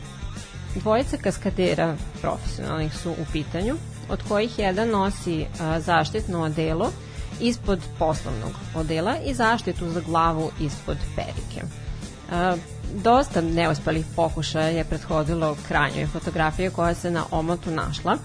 Dvojica 0.74 1.16
kaskadera 1.16 1.97
profesionalnih 2.20 2.95
su 2.95 3.11
u 3.11 3.24
pitanju, 3.32 3.76
od 4.09 4.22
kojih 4.28 4.59
jedan 4.59 4.88
nosi 4.88 5.47
zaštitno 5.78 6.42
odelo 6.42 6.90
ispod 7.41 7.80
poslovnog 7.99 8.53
odela 8.74 9.16
i 9.26 9.35
zaštitu 9.35 9.89
za 9.89 10.01
glavu 10.01 10.51
ispod 10.61 10.97
perike. 11.16 11.66
A, 12.32 12.57
dosta 12.95 13.41
neuspelih 13.41 14.07
pokušaja 14.16 14.68
je 14.68 14.85
prethodilo 14.85 15.57
krajnjoj 15.68 16.07
fotografije 16.07 16.70
koja 16.70 16.95
se 16.95 17.11
na 17.11 17.24
omotu 17.30 17.70
našla. 17.70 18.16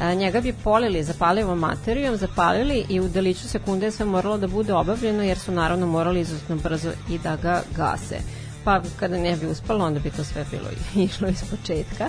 A, 0.00 0.14
njega 0.14 0.40
bi 0.40 0.52
polili 0.52 1.04
zapalivom 1.04 1.58
materijom, 1.58 2.16
zapalili 2.16 2.86
i 2.88 3.00
u 3.00 3.08
deliću 3.08 3.48
sekunde 3.48 3.90
sve 3.90 4.06
moralo 4.06 4.38
da 4.38 4.46
bude 4.46 4.74
obavljeno 4.74 5.22
jer 5.22 5.38
su 5.38 5.52
naravno 5.52 5.86
morali 5.86 6.20
izuzetno 6.20 6.56
brzo 6.56 6.90
i 7.10 7.18
da 7.18 7.36
ga 7.36 7.62
gase. 7.76 8.18
Pa 8.64 8.80
kada 8.96 9.18
ne 9.18 9.36
bi 9.36 9.46
uspalo, 9.46 9.84
onda 9.84 10.00
bi 10.00 10.10
to 10.10 10.24
sve 10.24 10.44
bilo 10.50 10.68
išlo 11.06 11.28
iz 11.28 11.44
početka. 11.50 12.08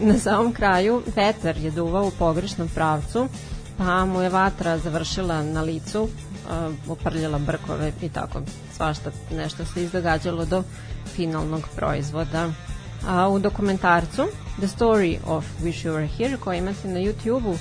Na 0.00 0.18
samom 0.20 0.52
kraju 0.52 1.02
vetar 1.16 1.56
je 1.56 1.70
duvao 1.70 2.06
u 2.06 2.10
pogrešnom 2.10 2.68
pravcu, 2.74 3.28
pa 3.78 4.04
mu 4.04 4.22
je 4.22 4.28
vatra 4.28 4.78
završila 4.78 5.42
na 5.42 5.62
licu, 5.62 6.08
a, 6.50 6.70
uprljala 6.88 7.38
brkove 7.38 7.92
i 8.02 8.08
tako 8.08 8.40
svašta 8.76 9.10
nešto 9.30 9.64
se 9.64 9.82
izdogađalo 9.82 10.44
do 10.44 10.62
finalnog 11.14 11.62
proizvoda. 11.76 12.50
A, 13.08 13.28
u 13.28 13.38
dokumentarcu 13.38 14.26
The 14.58 14.66
Story 14.66 15.18
of 15.26 15.44
Wish 15.62 15.86
You 15.86 15.92
Were 15.92 16.16
Here 16.16 16.36
koji 16.36 16.58
imate 16.58 16.88
na 16.88 17.00
YouTube-u 17.00 17.56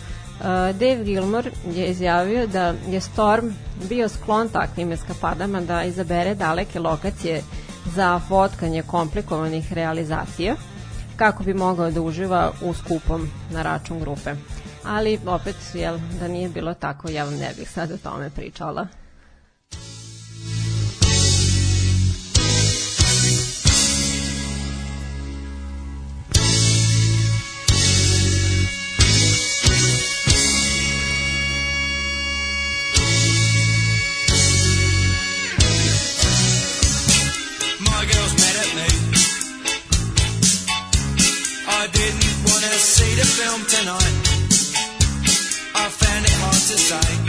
Dave 0.80 1.04
Gilmore 1.04 1.52
je 1.74 1.86
izjavio 1.88 2.48
da 2.48 2.74
je 2.88 3.02
Storm 3.02 3.50
bio 3.90 4.10
sklon 4.10 4.50
takvim 4.50 4.92
eskapadama 4.92 5.62
da 5.62 5.84
izabere 5.84 6.36
daleke 6.36 6.80
lokacije 6.80 7.42
za 7.86 8.20
fotkanje 8.20 8.82
komplikovanih 8.82 9.74
realizacija 9.74 10.56
kako 11.16 11.44
bi 11.44 11.54
mogao 11.54 11.92
da 11.92 12.02
uživa 12.02 12.52
u 12.62 12.74
skupom 12.74 13.30
na 13.52 13.62
račun 13.62 14.00
grupe. 14.00 14.36
Ali 14.88 15.20
opet, 15.26 15.56
jel, 15.74 16.00
da 16.20 16.28
nije 16.28 16.50
bilo 16.50 16.74
tako, 16.74 17.10
ja 17.10 17.24
vam 17.24 17.34
ne 17.34 17.54
bih 17.58 17.70
sad 17.70 17.92
o 17.92 17.98
tome 17.98 18.30
pričala. 18.30 18.88
My 37.80 38.06
girls 38.06 38.46
it 46.76 46.92
hard 46.92 47.25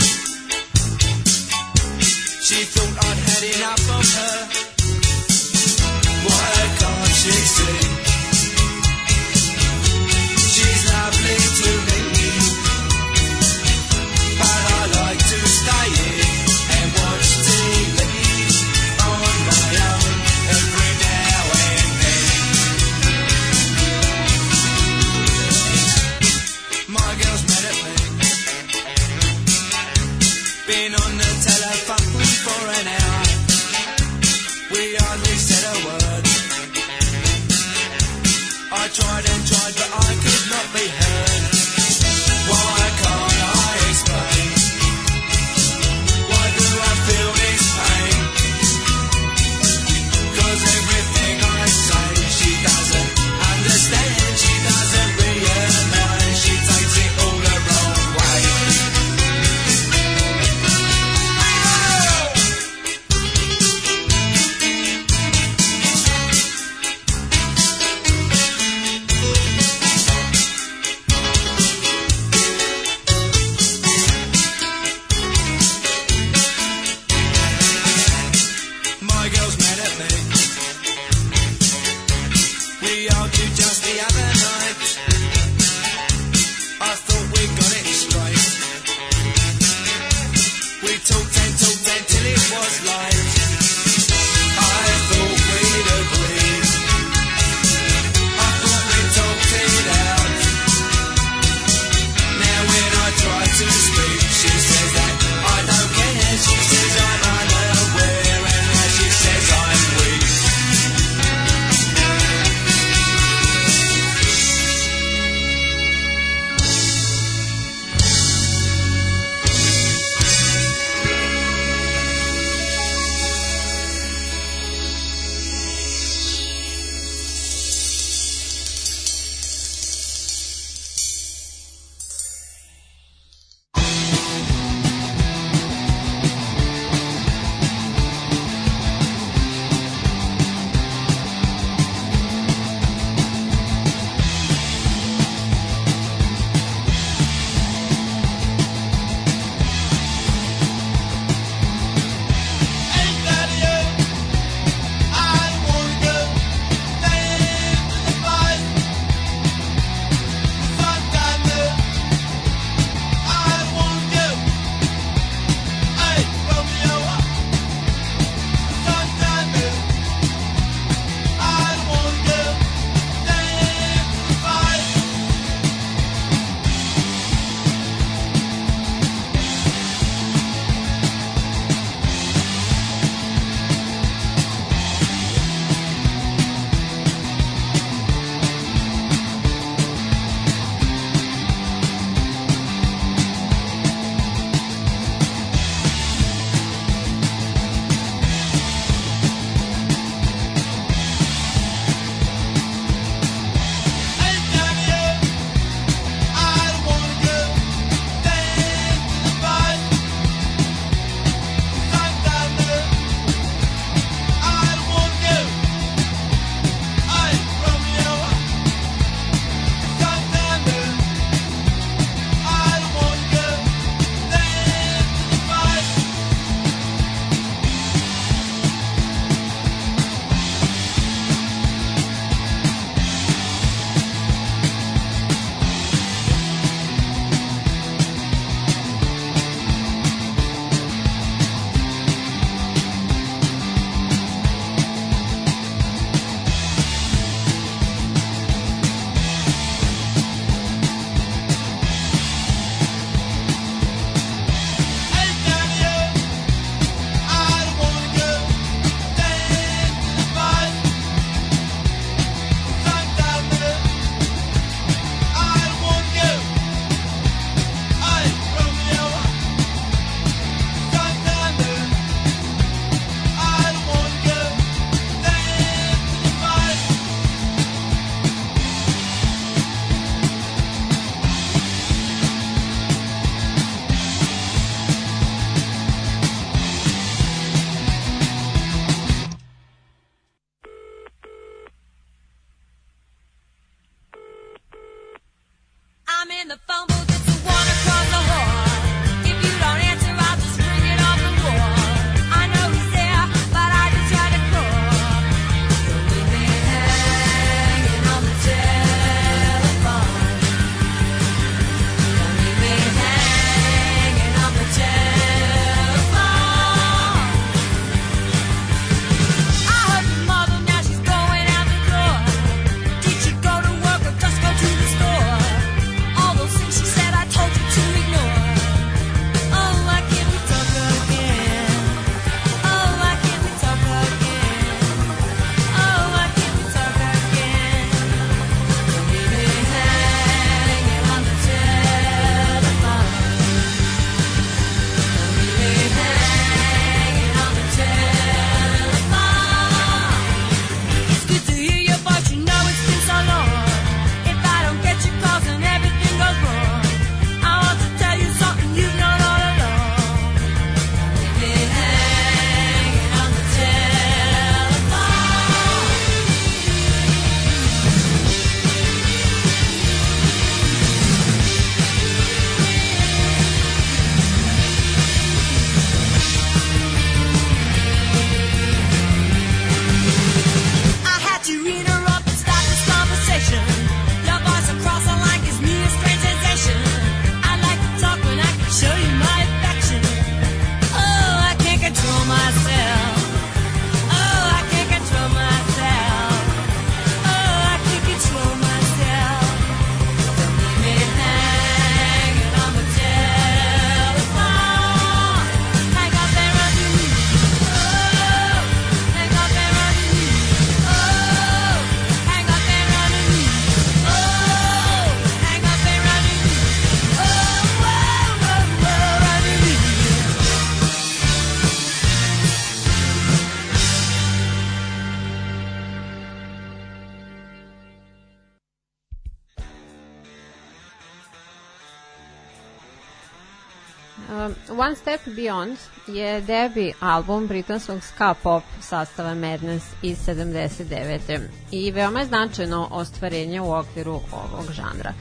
One 434.86 434.96
Step 434.96 435.20
Beyond 435.26 435.76
je 436.06 436.40
debi 436.40 436.92
album 437.00 437.46
britanskog 437.46 438.02
ska 438.02 438.34
pop 438.42 438.62
sastava 438.80 439.34
Madness 439.34 439.86
iz 440.02 440.18
79. 440.26 441.40
i 441.70 441.90
veoma 441.90 442.20
je 442.20 442.26
značajno 442.26 442.88
ostvarenje 442.90 443.60
u 443.60 443.72
okviru 443.72 444.20
ovog 444.32 444.72
žanra. 444.72 445.12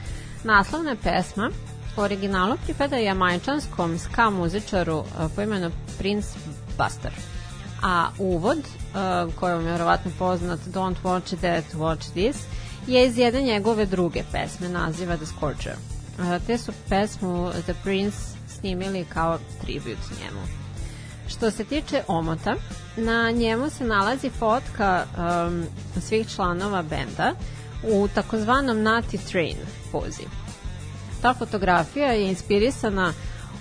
Naslovna 0.44 0.96
pesma 1.02 1.50
originalu 1.96 2.56
pripada 2.64 2.96
jamajčanskom 2.96 3.98
ska 3.98 4.30
muzičaru 4.30 4.96
uh, 4.96 5.04
po 5.36 5.42
imenu 5.42 5.70
Prince 5.98 6.28
Buster. 6.78 7.12
A 7.82 8.08
uvod, 8.18 8.58
uh, 8.58 9.34
koji 9.34 9.54
vam 9.54 9.66
je 9.66 9.72
verovatno 9.72 10.10
poznat 10.18 10.60
Don't 10.60 10.96
Watch 11.02 11.36
That, 11.36 11.64
Watch 11.74 12.10
This, 12.10 12.36
je 12.86 13.06
iz 13.06 13.18
jedne 13.18 13.42
njegove 13.42 13.86
druge 13.86 14.22
pesme, 14.32 14.68
naziva 14.68 15.16
The 15.16 15.26
Scorcher. 15.26 15.74
Uh, 16.18 16.46
te 16.46 16.58
su 16.58 16.72
pesmu 16.88 17.50
The 17.66 17.74
Prince 17.82 18.35
snimili 18.58 19.06
kao 19.14 19.38
tribut 19.60 19.98
njemu. 20.20 20.40
Što 21.28 21.50
se 21.50 21.64
tiče 21.64 22.02
omota, 22.08 22.54
na 22.96 23.30
njemu 23.30 23.70
se 23.70 23.84
nalazi 23.84 24.30
fotka 24.30 25.04
um, 25.04 25.64
svih 26.00 26.28
članova 26.28 26.82
benda 26.82 27.32
u 27.82 28.08
takozvanom 28.14 28.82
Nati 28.82 29.18
Train 29.18 29.56
pozi. 29.92 30.22
Ta 31.22 31.34
fotografija 31.34 32.12
je 32.12 32.28
inspirisana 32.28 33.12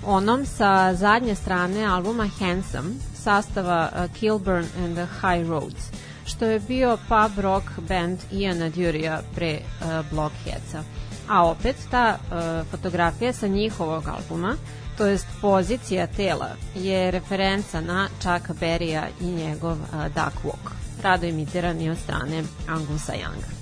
onom 0.05 0.45
sa 0.45 0.93
zadnje 0.93 1.35
strane 1.35 1.85
albuma 1.85 2.29
Handsome 2.39 2.89
sastava 3.13 3.89
uh, 3.91 4.11
Kilburn 4.19 4.65
and 4.83 4.95
the 4.95 5.07
High 5.21 5.49
Roads, 5.49 5.83
što 6.25 6.45
je 6.45 6.59
bio 6.59 6.97
pub 6.97 7.39
rock 7.39 7.65
band 7.87 8.19
Iana 8.31 8.69
Durija 8.69 9.21
pre 9.35 9.59
uh, 9.59 9.87
Blockheadsa. 10.11 10.83
A 11.29 11.47
opet 11.49 11.75
ta 11.91 12.17
uh, 12.17 12.67
fotografija 12.71 13.33
sa 13.33 13.47
njihovog 13.47 14.07
albuma, 14.07 14.55
to 14.97 15.05
jest 15.05 15.27
pozicija 15.41 16.07
tela, 16.07 16.49
je 16.75 17.11
referenca 17.11 17.81
na 17.81 18.07
Chucka 18.19 18.53
Berrya 18.53 19.07
i 19.21 19.25
njegov 19.25 19.71
uh, 19.71 20.03
Duck 20.03 20.43
Walk, 20.43 20.71
rado 21.03 21.25
imitiran 21.25 21.81
i 21.81 21.89
od 21.89 21.97
strane 21.97 22.43
Angusa 22.67 23.13
Younga. 23.13 23.55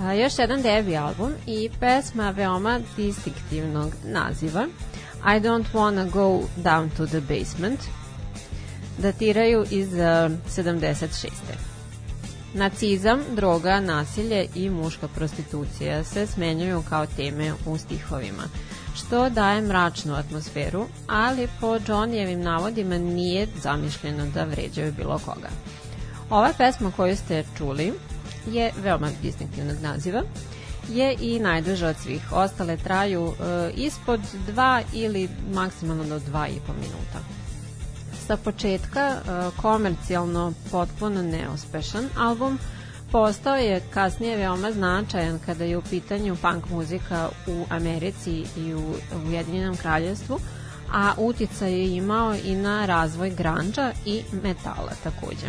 A, 0.00 0.12
još 0.12 0.38
jedan 0.38 0.62
debi 0.62 0.96
album 0.96 1.32
i 1.46 1.70
pesma 1.80 2.30
veoma 2.30 2.80
distinktivnog 2.96 3.92
naziva 4.04 4.66
I 5.24 5.40
don't 5.40 5.66
wanna 5.72 6.10
go 6.10 6.40
down 6.56 6.88
to 6.96 7.06
the 7.06 7.20
basement 7.20 7.80
datiraju 8.98 9.64
iz 9.70 9.92
uh, 9.92 9.98
76. 9.98 11.28
Nacizam, 12.54 13.20
droga, 13.34 13.80
nasilje 13.80 14.46
i 14.54 14.70
muška 14.70 15.08
prostitucija 15.08 16.04
se 16.04 16.26
smenjuju 16.26 16.82
kao 16.88 17.06
teme 17.06 17.52
u 17.66 17.78
stihovima, 17.78 18.42
što 19.00 19.30
daje 19.30 19.60
mračnu 19.60 20.14
atmosferu, 20.14 20.86
ali 21.06 21.48
po 21.60 21.66
Johnnyjevim 21.66 22.42
navodima 22.42 22.98
nije 22.98 23.48
zamišljeno 23.62 24.26
da 24.34 24.44
vređaju 24.44 24.92
bilo 24.92 25.18
koga. 25.18 25.48
Ova 26.30 26.52
pesma 26.58 26.92
koju 26.96 27.16
ste 27.16 27.44
čuli 27.58 27.92
je 28.46 28.72
veoma 28.82 29.08
distinktivnog 29.22 29.76
naziva, 29.82 30.22
je 30.88 31.16
i 31.20 31.38
najduža 31.38 31.88
od 31.88 31.96
svih. 31.96 32.32
Ostale 32.32 32.76
traju 32.76 33.32
e, 33.32 33.70
ispod 33.74 34.20
2 34.56 34.82
ili 34.92 35.28
maksimalno 35.54 36.04
do 36.04 36.18
2,5 36.18 36.50
minuta. 36.80 37.18
Sa 38.26 38.36
početka 38.36 39.00
e, 39.00 39.20
komercijalno 39.62 40.52
potpuno 40.70 41.22
neuspešan 41.22 42.08
album 42.18 42.58
postao 43.12 43.56
je 43.56 43.82
kasnije 43.94 44.36
veoma 44.36 44.72
značajan 44.72 45.38
kada 45.46 45.64
je 45.64 45.78
u 45.78 45.82
pitanju 45.82 46.36
punk 46.42 46.70
muzika 46.70 47.28
u 47.46 47.64
Americi 47.70 48.44
i 48.56 48.74
u 48.74 48.94
Ujedinjenom 49.26 49.76
kraljevstvu, 49.76 50.38
a 50.92 51.12
uticaj 51.16 51.72
je 51.72 51.96
imao 51.96 52.34
i 52.44 52.54
na 52.54 52.86
razvoj 52.86 53.30
granđa 53.30 53.92
i 54.04 54.22
metala 54.42 54.92
takođe. 55.04 55.46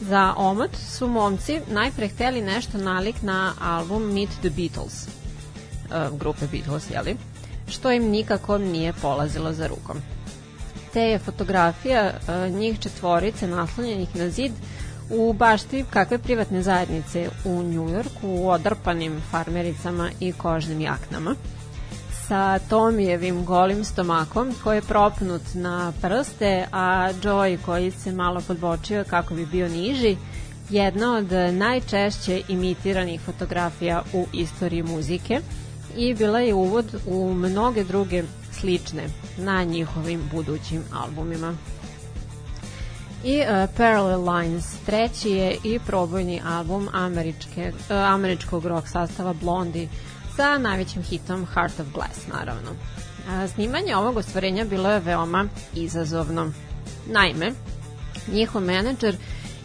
Za 0.00 0.34
omot 0.36 0.76
su 0.76 1.08
momci 1.08 1.60
najpre 1.70 2.08
hteli 2.08 2.40
nešto 2.40 2.78
nalik 2.78 3.22
na 3.22 3.52
album 3.60 4.02
Meet 4.02 4.30
the 4.30 4.50
Beatles, 4.50 5.06
e, 5.06 5.08
grupe 6.18 6.46
Beatles, 6.52 6.90
jeli? 6.90 7.16
Što 7.68 7.92
im 7.92 8.10
nikako 8.10 8.58
nije 8.58 8.92
polazilo 8.92 9.52
za 9.52 9.66
rukom. 9.66 9.96
Te 10.92 11.00
je 11.00 11.18
fotografija 11.18 12.02
e, 12.02 12.50
njih 12.50 12.78
četvorice 12.78 13.46
naslonjenih 13.46 14.16
na 14.16 14.28
zid 14.30 14.52
u 15.10 15.32
bašti 15.32 15.84
kakve 15.90 16.18
privatne 16.18 16.62
zajednice 16.62 17.28
u 17.44 17.62
Njujorku 17.62 18.28
u 18.28 18.48
odrpanim 18.48 19.22
farmericama 19.30 20.10
i 20.20 20.32
kožnim 20.32 20.80
jaknama 20.80 21.34
sa 22.30 22.58
Tomijevim 22.58 23.44
golim 23.44 23.84
stomakom 23.84 24.54
koji 24.62 24.76
je 24.76 24.82
propnut 24.82 25.42
na 25.54 25.92
prste, 26.02 26.66
a 26.72 27.12
Joey 27.22 27.58
koji 27.64 27.90
se 27.90 28.12
malo 28.12 28.40
podbočio 28.46 29.04
kako 29.04 29.34
bi 29.34 29.46
bio 29.46 29.68
niži, 29.68 30.16
jedna 30.68 31.16
od 31.16 31.32
najčešće 31.52 32.42
imitiranih 32.48 33.20
fotografija 33.20 34.02
u 34.12 34.26
istoriji 34.32 34.82
muzike, 34.82 35.40
i 35.96 36.14
bila 36.14 36.40
je 36.40 36.54
uvod 36.54 37.00
u 37.06 37.34
mnoge 37.34 37.84
druge 37.84 38.22
slične 38.52 39.02
na 39.38 39.64
njihovim 39.64 40.20
budućim 40.32 40.82
albumima. 40.92 41.54
I 43.24 43.40
uh, 43.40 43.70
Parallel 43.76 44.34
Lines, 44.34 44.76
treći 44.86 45.30
je 45.30 45.56
i 45.64 45.78
probojni 45.86 46.40
album 46.46 46.88
američke, 46.92 47.72
uh, 47.72 47.96
američkog 47.96 48.66
rock 48.66 48.88
sastava 48.88 49.32
Blondie 49.32 49.88
sa 50.36 50.58
najvećim 50.58 51.02
hitom 51.02 51.46
Heart 51.46 51.80
of 51.80 51.86
Glass, 51.94 52.26
naravno. 52.32 52.70
A, 53.28 53.48
snimanje 53.48 53.96
ovog 53.96 54.16
ostvarenja 54.16 54.64
bilo 54.64 54.90
je 54.90 55.00
veoma 55.00 55.48
izazovno. 55.74 56.52
Naime, 57.06 57.52
njihov 58.32 58.62
menadžer 58.62 59.16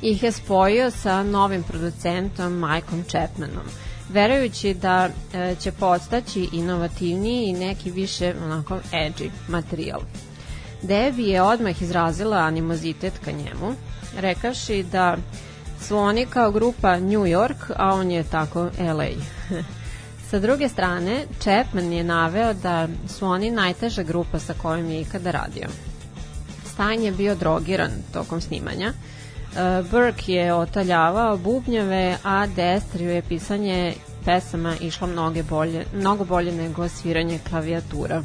ih 0.01 0.23
je 0.23 0.31
spojio 0.31 0.91
sa 0.91 1.23
novim 1.23 1.63
producentom 1.63 2.53
Mikeom 2.53 3.03
Chapmanom, 3.03 3.65
verujući 4.09 4.73
da 4.73 5.09
e, 5.33 5.55
će 5.59 5.71
postaći 5.71 6.49
inovativniji 6.51 7.45
i 7.45 7.53
neki 7.53 7.91
više 7.91 8.33
onako 8.43 8.79
edgy 8.91 9.29
materijal. 9.47 10.01
Debbie 10.87 11.33
je 11.33 11.41
odmah 11.41 11.81
izrazila 11.81 12.37
animozitet 12.37 13.13
ka 13.25 13.31
njemu, 13.31 13.73
rekavši 14.17 14.83
da 14.83 15.17
su 15.81 15.97
oni 15.97 16.25
kao 16.25 16.51
grupa 16.51 16.99
New 16.99 17.25
York, 17.25 17.71
a 17.75 17.93
on 17.93 18.11
je 18.11 18.23
tako 18.23 18.69
LA. 18.79 19.09
Sa 20.29 20.39
druge 20.39 20.69
strane, 20.69 21.25
Chapman 21.39 21.93
je 21.93 22.03
naveo 22.03 22.53
da 22.53 22.87
su 23.07 23.25
oni 23.25 23.51
najteža 23.51 24.03
grupa 24.03 24.39
sa 24.39 24.53
kojom 24.53 24.89
je 24.89 25.01
ikada 25.01 25.31
radio. 25.31 25.67
Stein 26.73 27.03
je 27.03 27.11
bio 27.11 27.35
drogiran 27.35 27.91
tokom 28.13 28.41
snimanja. 28.41 28.93
E, 28.93 29.83
Burke 29.91 30.31
je 30.31 30.53
otaljavao 30.53 31.37
bubnjeve, 31.37 32.17
a 32.23 32.47
Destrio 32.47 33.11
je 33.11 33.21
pisanje 33.21 33.93
pesama 34.25 34.75
išlo 34.81 35.07
mnogo 35.07 35.43
bolje, 35.49 35.85
mnogo 35.93 36.25
bolje 36.25 36.51
nego 36.51 36.89
sviranje 36.89 37.39
klavijatura. 37.49 38.23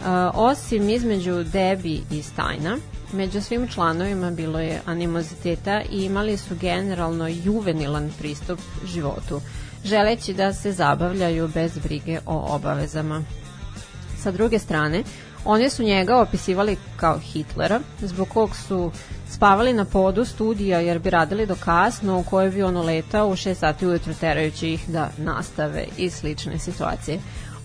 Uh, 0.00 0.04
osim 0.34 0.88
između 0.88 1.44
Debi 1.44 2.02
i 2.10 2.22
Stajna, 2.22 2.78
među 3.12 3.40
svim 3.40 3.68
članovima 3.68 4.30
bilo 4.30 4.58
je 4.58 4.80
animoziteta 4.86 5.82
i 5.90 6.04
imali 6.04 6.36
su 6.36 6.56
generalno 6.60 7.28
juvenilan 7.28 8.10
pristup 8.18 8.58
životu, 8.84 9.40
želeći 9.84 10.34
da 10.34 10.52
se 10.52 10.72
zabavljaju 10.72 11.48
bez 11.48 11.78
brige 11.78 12.18
o 12.26 12.54
obavezama. 12.54 13.22
Sa 14.22 14.30
druge 14.30 14.58
strane, 14.58 15.02
oni 15.44 15.70
su 15.70 15.82
njega 15.82 16.20
opisivali 16.20 16.76
kao 16.96 17.18
Hitlera, 17.18 17.80
zbog 18.00 18.28
kog 18.28 18.56
su 18.56 18.92
spavali 19.30 19.72
na 19.72 19.84
podu 19.84 20.24
studija 20.24 20.80
jer 20.80 20.98
bi 20.98 21.10
radili 21.10 21.46
do 21.46 21.56
kasno 21.64 22.18
u 22.18 22.22
kojoj 22.22 22.50
bi 22.50 22.62
on 22.62 22.76
uletao 22.76 23.28
u 23.28 23.32
6 23.32 23.54
sati 23.54 23.86
ujutru 23.86 24.14
terajući 24.14 24.68
ih 24.72 24.88
da 24.88 25.10
nastave 25.18 25.84
i 25.96 26.10
slične 26.10 26.58
situacije. 26.58 27.18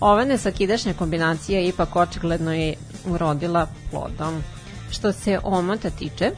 Ova 0.04 0.24
nesakidašnja 0.24 0.94
kombinacija 0.94 1.60
ipak 1.60 1.96
očigledno 1.96 2.54
je 2.54 2.74
urodila 3.06 3.66
plodom. 3.90 4.42
Što 4.90 5.12
se 5.12 5.38
omota 5.42 5.90
tiče, 5.90 6.24
e, 6.24 6.32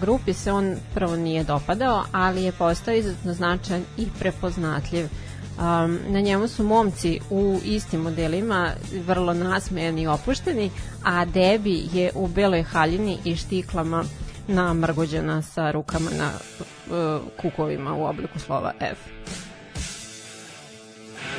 grupi 0.00 0.32
se 0.34 0.52
on 0.52 0.76
prvo 0.94 1.16
nije 1.16 1.44
dopadao, 1.44 2.04
ali 2.12 2.42
je 2.42 2.52
postao 2.52 2.94
izuzetno 2.94 3.34
značajan 3.34 3.84
i 3.96 4.06
prepoznatljiv. 4.18 5.04
Um, 5.04 5.98
na 6.08 6.20
njemu 6.20 6.48
su 6.48 6.64
momci 6.64 7.20
u 7.30 7.60
istim 7.64 8.00
modelima 8.00 8.70
vrlo 9.06 9.34
nasmejani 9.34 10.02
i 10.02 10.06
opušteni, 10.06 10.70
a 11.04 11.24
Debi 11.24 11.88
je 11.92 12.10
u 12.14 12.26
beloj 12.26 12.62
haljini 12.62 13.18
i 13.24 13.36
štiklama 13.36 14.04
namrgođena 14.48 15.42
sa 15.42 15.70
rukama 15.70 16.10
na 16.10 16.30
uh, 16.30 17.22
kukovima 17.40 17.94
u 17.94 18.04
obliku 18.04 18.38
slova 18.38 18.72
F. 18.80 18.98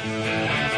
Down, 0.05 0.23
down, 0.23 0.68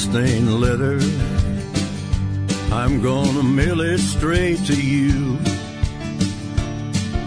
tear-stained 0.00 0.60
letter. 0.60 0.98
I'm 2.72 3.02
gonna 3.02 3.42
mail 3.42 3.80
it 3.80 3.98
straight 3.98 4.58
to 4.66 4.74
you. 4.74 5.38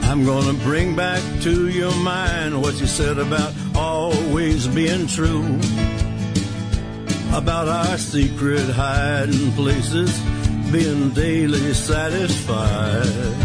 I'm 0.03 0.25
gonna 0.25 0.57
bring 0.63 0.95
back 0.95 1.21
to 1.41 1.67
your 1.69 1.95
mind 1.97 2.59
what 2.61 2.79
you 2.79 2.87
said 2.87 3.17
about 3.19 3.53
always 3.75 4.67
being 4.67 5.07
true. 5.07 5.59
About 7.33 7.67
our 7.67 7.97
secret 7.97 8.69
hiding 8.69 9.51
places 9.53 10.11
being 10.71 11.11
daily 11.11 11.73
satisfied. 11.73 13.35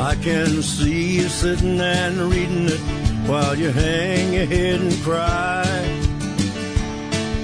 I 0.00 0.14
can 0.22 0.62
see 0.62 1.16
you 1.18 1.28
sitting 1.28 1.80
and 1.80 2.16
reading 2.30 2.68
it 2.68 2.80
while 3.28 3.56
you 3.56 3.70
hang 3.70 4.32
your 4.32 4.46
head 4.46 4.80
and 4.80 4.92
cry. 5.02 6.01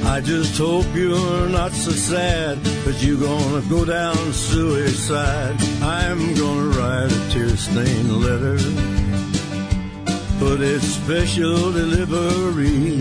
I 0.08 0.20
just 0.22 0.56
hope 0.56 0.86
you're 0.94 1.48
not 1.50 1.70
so 1.72 1.90
sad 1.90 2.64
that 2.64 3.02
you're 3.02 3.20
gonna 3.20 3.60
go 3.68 3.84
down 3.84 4.16
suicide. 4.32 5.54
I'm 5.82 6.34
gonna 6.34 6.70
write 6.76 7.12
a 7.12 7.30
tear-stained 7.30 8.16
letter, 8.16 8.56
put 10.38 10.62
it 10.62 10.80
special 10.80 11.72
delivery. 11.72 12.98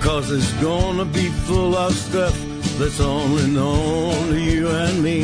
Cause 0.00 0.32
it's 0.32 0.52
gonna 0.60 1.04
be 1.04 1.28
full 1.46 1.76
of 1.76 1.94
stuff 1.94 2.36
that's 2.78 3.00
only 3.00 3.46
known 3.46 4.28
to 4.28 4.40
you 4.40 4.68
and 4.68 5.02
me. 5.04 5.22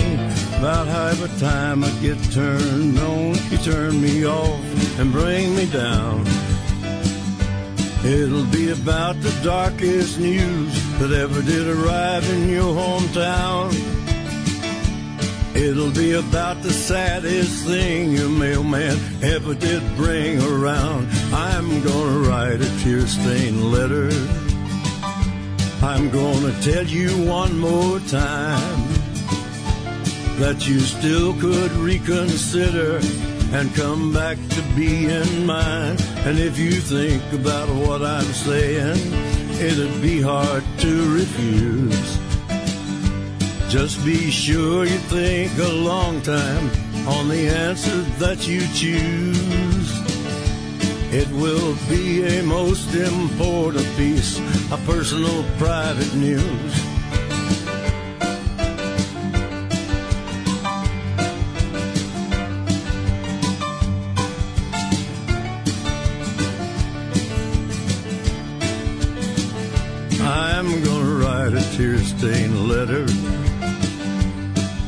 About 0.59 0.87
half 0.87 1.19
the 1.19 1.29
time 1.41 1.83
I 1.83 1.91
get 2.01 2.19
turned 2.31 2.99
on, 3.01 3.35
you 3.51 3.59
turn 3.59 4.01
me 4.01 4.25
off 4.25 4.99
and 5.01 5.11
bring 5.11 5.57
me 5.57 5.67
down. 5.67 6.25
It'll 8.05 8.47
be 8.47 8.71
about 8.71 9.21
the 9.21 9.37
darkest 9.43 10.21
news 10.21 10.99
that 10.99 11.11
ever 11.11 11.43
did 11.43 11.67
arrive 11.67 12.29
in 12.31 12.49
your 12.49 12.73
hometown. 12.75 13.75
It'll 15.57 15.91
be 15.91 16.13
about 16.13 16.63
the 16.63 16.71
saddest 16.71 17.67
thing 17.67 18.13
your 18.13 18.29
mailman 18.29 18.97
ever 19.23 19.55
did 19.55 19.83
bring 19.97 20.41
around. 20.41 21.09
I'm 21.33 21.83
gonna 21.83 22.29
write 22.29 22.61
a 22.61 22.83
tear-stained 22.85 23.73
letter. 23.73 24.11
I'm 25.83 26.09
gonna 26.11 26.53
tell 26.63 26.87
you 26.87 27.11
one 27.27 27.59
more 27.59 27.99
time 28.01 28.89
that 30.39 30.69
you 30.69 30.79
still 30.79 31.35
could 31.41 31.73
reconsider 31.73 33.01
and 33.53 33.75
come 33.75 34.13
back 34.13 34.37
to 34.51 34.63
being 34.77 35.45
mine. 35.45 35.97
And 36.29 36.39
if 36.39 36.59
you 36.59 36.73
think 36.73 37.23
about 37.33 37.71
what 37.71 38.03
I'm 38.03 38.31
saying, 38.35 38.99
it'd 39.59 40.03
be 40.03 40.21
hard 40.21 40.63
to 40.81 41.15
refuse. 41.15 42.19
Just 43.71 44.05
be 44.05 44.31
sure 44.31 44.85
you 44.85 44.99
think 45.09 45.57
a 45.59 45.73
long 45.73 46.21
time 46.21 46.67
on 47.09 47.29
the 47.29 47.49
answer 47.49 48.03
that 48.19 48.47
you 48.47 48.61
choose. 48.75 49.91
It 51.15 51.31
will 51.31 51.75
be 51.89 52.27
a 52.27 52.43
most 52.43 52.95
important 52.95 53.87
piece 53.97 54.39
of 54.71 54.85
personal 54.85 55.43
private 55.57 56.15
news. 56.15 56.88
Tear-stained 71.79 72.69
letter, 72.69 73.07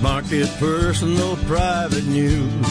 mark 0.03 0.25
it 0.33 0.51
personal 0.59 1.37
private 1.47 2.05
news. 2.07 2.67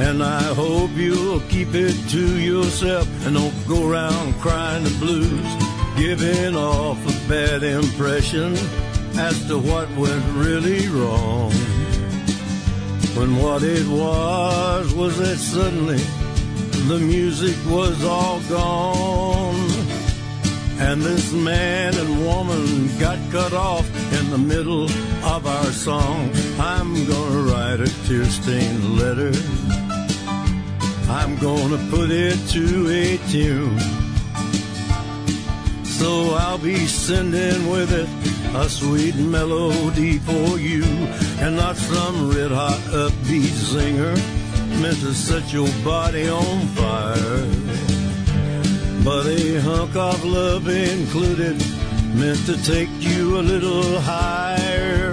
And 0.00 0.24
I 0.24 0.42
hope 0.52 0.90
you'll 0.96 1.38
keep 1.42 1.72
it 1.72 1.94
to 2.10 2.40
yourself 2.40 3.06
and 3.26 3.36
don't 3.36 3.68
go 3.68 3.88
around 3.88 4.34
crying 4.40 4.82
the 4.82 4.90
blues, 4.98 5.46
giving 5.96 6.56
off 6.56 6.98
a 7.06 7.28
bad 7.28 7.62
impression 7.62 8.54
as 9.16 9.46
to 9.46 9.56
what 9.56 9.88
went 9.90 10.24
really 10.32 10.88
wrong. 10.88 11.52
When 13.14 13.36
what 13.36 13.62
it 13.62 13.86
was 13.86 14.92
was 14.92 15.16
that 15.18 15.36
suddenly 15.36 16.02
the 16.88 16.98
music 16.98 17.54
was 17.70 18.04
all 18.04 18.40
gone. 18.48 19.61
And 20.84 21.00
this 21.00 21.32
man 21.32 21.94
and 21.96 22.26
woman 22.26 22.98
got 22.98 23.18
cut 23.30 23.52
off 23.52 23.86
in 24.18 24.30
the 24.30 24.36
middle 24.36 24.84
of 25.34 25.46
our 25.46 25.72
song. 25.72 26.30
I'm 26.58 27.06
gonna 27.06 27.42
write 27.50 27.80
a 27.80 27.90
tear-stained 28.06 28.98
letter. 28.98 29.32
I'm 31.08 31.36
gonna 31.38 31.78
put 31.88 32.10
it 32.10 32.36
to 32.54 32.66
a 32.90 33.16
tune. 33.30 33.78
So 35.84 36.34
I'll 36.34 36.58
be 36.58 36.86
sending 36.86 37.70
with 37.70 37.92
it 37.92 38.08
a 38.54 38.68
sweet 38.68 39.14
melody 39.14 40.18
for 40.18 40.58
you, 40.58 40.84
and 41.42 41.56
not 41.56 41.76
some 41.76 42.30
red 42.30 42.50
hot 42.50 42.80
upbeat 42.90 43.54
singer 43.72 44.14
meant 44.82 45.00
to 45.00 45.14
set 45.14 45.52
your 45.52 45.70
body 45.84 46.28
on 46.28 46.66
fire. 46.76 47.81
But 49.04 49.26
a 49.26 49.60
hunk 49.60 49.96
of 49.96 50.24
love 50.24 50.68
included, 50.68 51.58
meant 52.14 52.46
to 52.46 52.56
take 52.62 52.88
you 53.00 53.38
a 53.38 53.42
little 53.42 53.98
higher. 54.00 55.12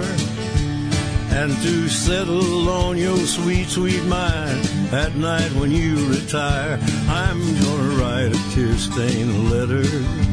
And 1.32 1.50
to 1.62 1.88
settle 1.88 2.68
on 2.68 2.96
your 2.96 3.18
sweet, 3.18 3.68
sweet 3.68 4.04
mind 4.04 4.64
at 4.92 5.16
night 5.16 5.50
when 5.52 5.72
you 5.72 6.08
retire. 6.08 6.78
I'm 7.08 7.40
gonna 7.60 7.94
write 8.00 8.30
a 8.32 8.54
tear-stained 8.54 9.50
letter. 9.50 10.29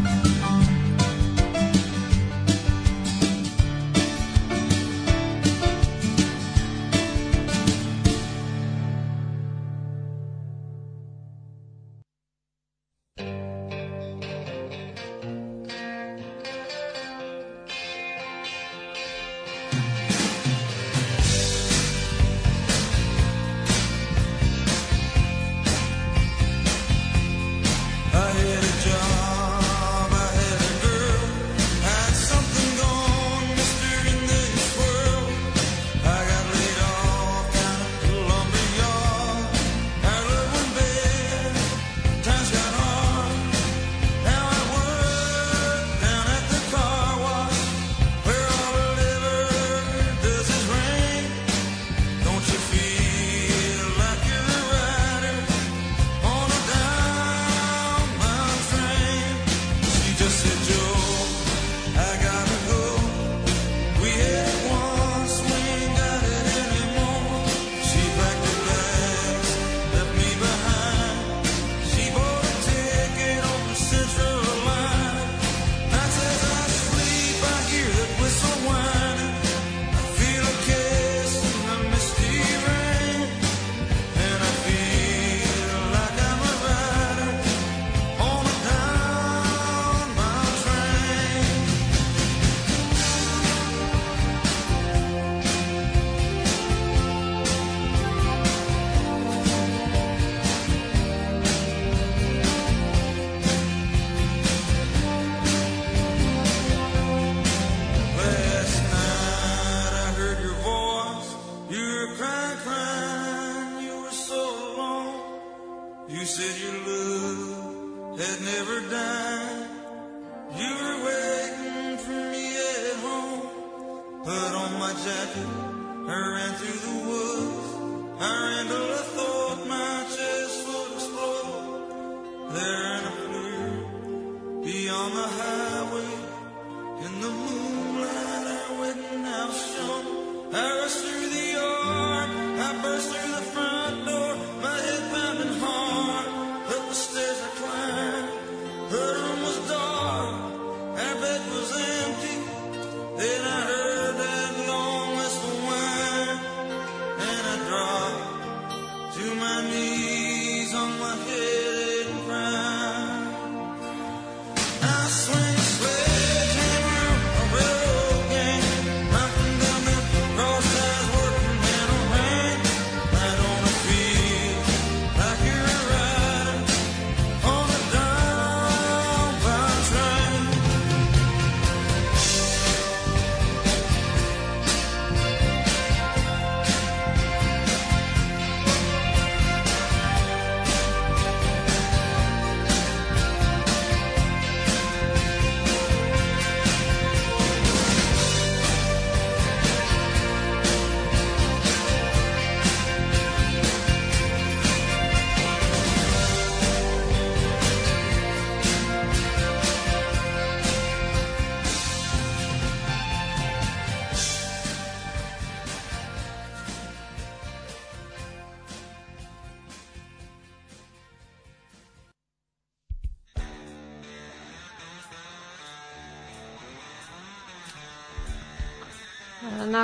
Said 116.27 116.59
your 116.61 116.77
love 116.85 118.19
had 118.19 118.41
never 118.41 118.56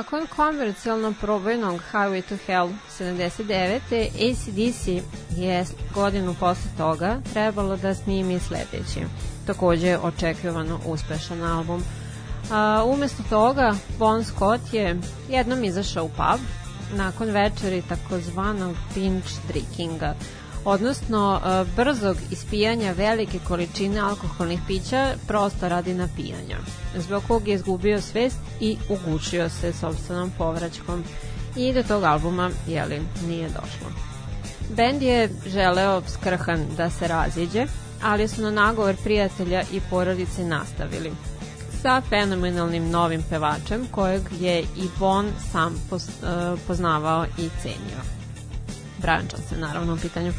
Nakon 0.03 0.27
komercijalno 0.35 1.13
probojnog 1.21 1.81
Highway 1.91 2.21
to 2.29 2.35
Hell 2.45 2.69
79. 2.99 3.79
ACDC 4.29 4.87
je 5.37 5.65
godinu 5.93 6.35
posle 6.39 6.71
toga 6.77 7.21
trebalo 7.33 7.77
da 7.77 7.95
snimi 7.95 8.39
sledeći, 8.39 9.05
takođe 9.47 9.97
očekivano 9.97 10.79
uspešan 10.85 11.43
album. 11.43 11.83
A, 12.51 12.83
umesto 12.85 13.23
toga, 13.29 13.75
Bon 13.99 14.23
Scott 14.23 14.73
je 14.73 14.99
jednom 15.29 15.63
izašao 15.63 16.05
u 16.05 16.09
pub 16.09 16.39
nakon 16.93 17.29
večeri 17.29 17.83
takozvanog 17.89 18.75
binge 18.95 19.29
drinkinga, 19.47 20.15
odnosno 20.65 21.39
a, 21.43 21.65
brzog 21.75 22.17
ispijanja 22.31 22.91
velike 22.91 23.39
količine 23.47 23.99
alkoholnih 23.99 24.59
pića 24.67 25.13
prosto 25.27 25.69
radi 25.69 25.93
napijanja, 25.93 26.57
zbog 26.97 27.23
kog 27.27 27.47
je 27.47 27.55
izgubio 27.55 28.01
svest 28.01 28.39
i 28.63 28.77
ugušio 28.89 29.49
se 29.49 29.73
sobstvenom 29.73 30.31
povraćkom 30.37 31.03
i 31.55 31.73
do 31.73 31.83
tog 31.83 32.03
albuma, 32.03 32.49
jeli, 32.67 33.01
nije 33.27 33.49
došlo. 33.49 33.87
Bend 34.75 35.01
je 35.01 35.29
želeo 35.47 36.01
skrhan 36.07 36.65
da 36.77 36.89
se 36.89 37.07
raziđe, 37.07 37.65
ali 38.03 38.27
su 38.27 38.41
na 38.41 38.51
nagovor 38.51 38.95
prijatelja 39.03 39.61
i 39.73 39.81
porodice 39.89 40.45
nastavili 40.45 41.11
sa 41.81 42.01
fenomenalnim 42.09 42.89
novim 42.89 43.23
pevačem 43.29 43.87
kojeg 43.91 44.21
je 44.39 44.59
i 44.61 44.87
Bon 44.99 45.31
sam 45.51 45.73
uh, 45.91 45.99
poznavao 46.67 47.25
i 47.25 47.49
cenio. 47.61 47.99
Brian 48.97 49.27
Johnson 49.31 49.59
naravno 49.59 49.93
u 49.93 49.97
pitanju. 49.97 50.33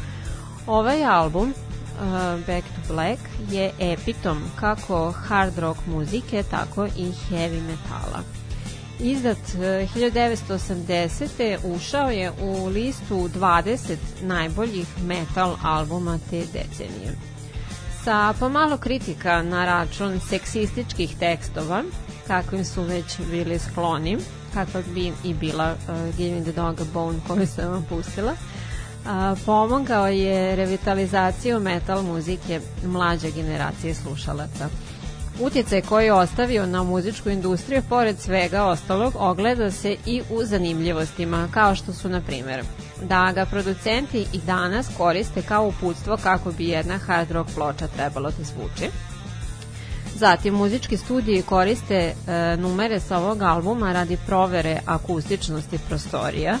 Ovaj 0.67 1.05
album 1.05 1.53
uh, 2.01 2.45
Back 2.47 2.63
to 2.63 2.93
Black 2.93 3.19
je 3.51 3.71
epitom 3.79 4.43
kako 4.59 5.11
hard 5.11 5.57
rock 5.57 5.79
muzike, 5.87 6.43
tako 6.43 6.85
i 6.85 7.11
heavy 7.29 7.61
metala. 7.61 8.23
Izdat 8.99 9.37
uh, 9.37 9.61
1980. 9.61 11.57
ušao 11.63 12.09
je 12.09 12.31
u 12.41 12.65
listu 12.67 13.15
20 13.15 13.95
najboljih 14.21 14.87
metal 15.03 15.55
albuma 15.63 16.19
te 16.29 16.39
decenije. 16.39 17.15
Sa 18.03 18.33
pomalo 18.39 18.77
kritika 18.77 19.43
na 19.43 19.65
račun 19.65 20.19
seksističkih 20.19 21.15
tekstova, 21.19 21.83
kakvim 22.27 22.65
su 22.65 22.83
već 22.83 23.19
bili 23.31 23.59
skloni, 23.59 24.17
kakva 24.53 24.81
bi 24.93 25.13
i 25.23 25.33
bila 25.33 25.73
uh, 25.73 26.15
Giving 26.17 26.43
the 26.43 26.51
Dog 26.51 26.81
a 26.81 26.83
Bone 26.93 27.19
koju 27.27 27.47
sam 27.47 27.71
vam 27.71 27.85
pustila, 27.89 28.35
a, 29.05 29.35
pomogao 29.45 30.07
je 30.07 30.55
revitalizaciju 30.55 31.59
metal 31.59 32.03
muzike 32.03 32.61
mlađe 32.85 33.31
generacije 33.31 33.93
slušalaca. 33.93 34.69
Utjecaj 35.39 35.81
koji 35.81 36.05
je 36.05 36.13
ostavio 36.13 36.65
na 36.65 36.83
muzičku 36.83 37.29
industriju, 37.29 37.81
pored 37.89 38.19
svega 38.19 38.63
ostalog, 38.63 39.13
ogleda 39.17 39.71
se 39.71 39.95
i 40.05 40.21
u 40.29 40.43
zanimljivostima, 40.43 41.47
kao 41.51 41.75
što 41.75 41.93
su, 41.93 42.09
na 42.09 42.21
primjer, 42.21 42.63
da 43.01 43.31
ga 43.35 43.45
producenti 43.45 44.25
i 44.33 44.39
danas 44.45 44.87
koriste 44.97 45.41
kao 45.41 45.67
uputstvo 45.67 46.17
kako 46.23 46.51
bi 46.51 46.67
jedna 46.67 46.97
hard 46.97 47.31
rock 47.31 47.49
ploča 47.55 47.87
trebalo 47.87 48.29
da 48.29 48.43
zvuči. 48.43 48.89
Zatim, 50.15 50.53
muzički 50.53 50.97
studiji 50.97 51.41
koriste 51.41 51.95
e, 51.95 52.13
numere 52.57 52.99
sa 52.99 53.17
ovog 53.17 53.41
albuma 53.41 53.93
radi 53.93 54.17
provere 54.25 54.79
akustičnosti 54.85 55.79
prostorija, 55.89 56.57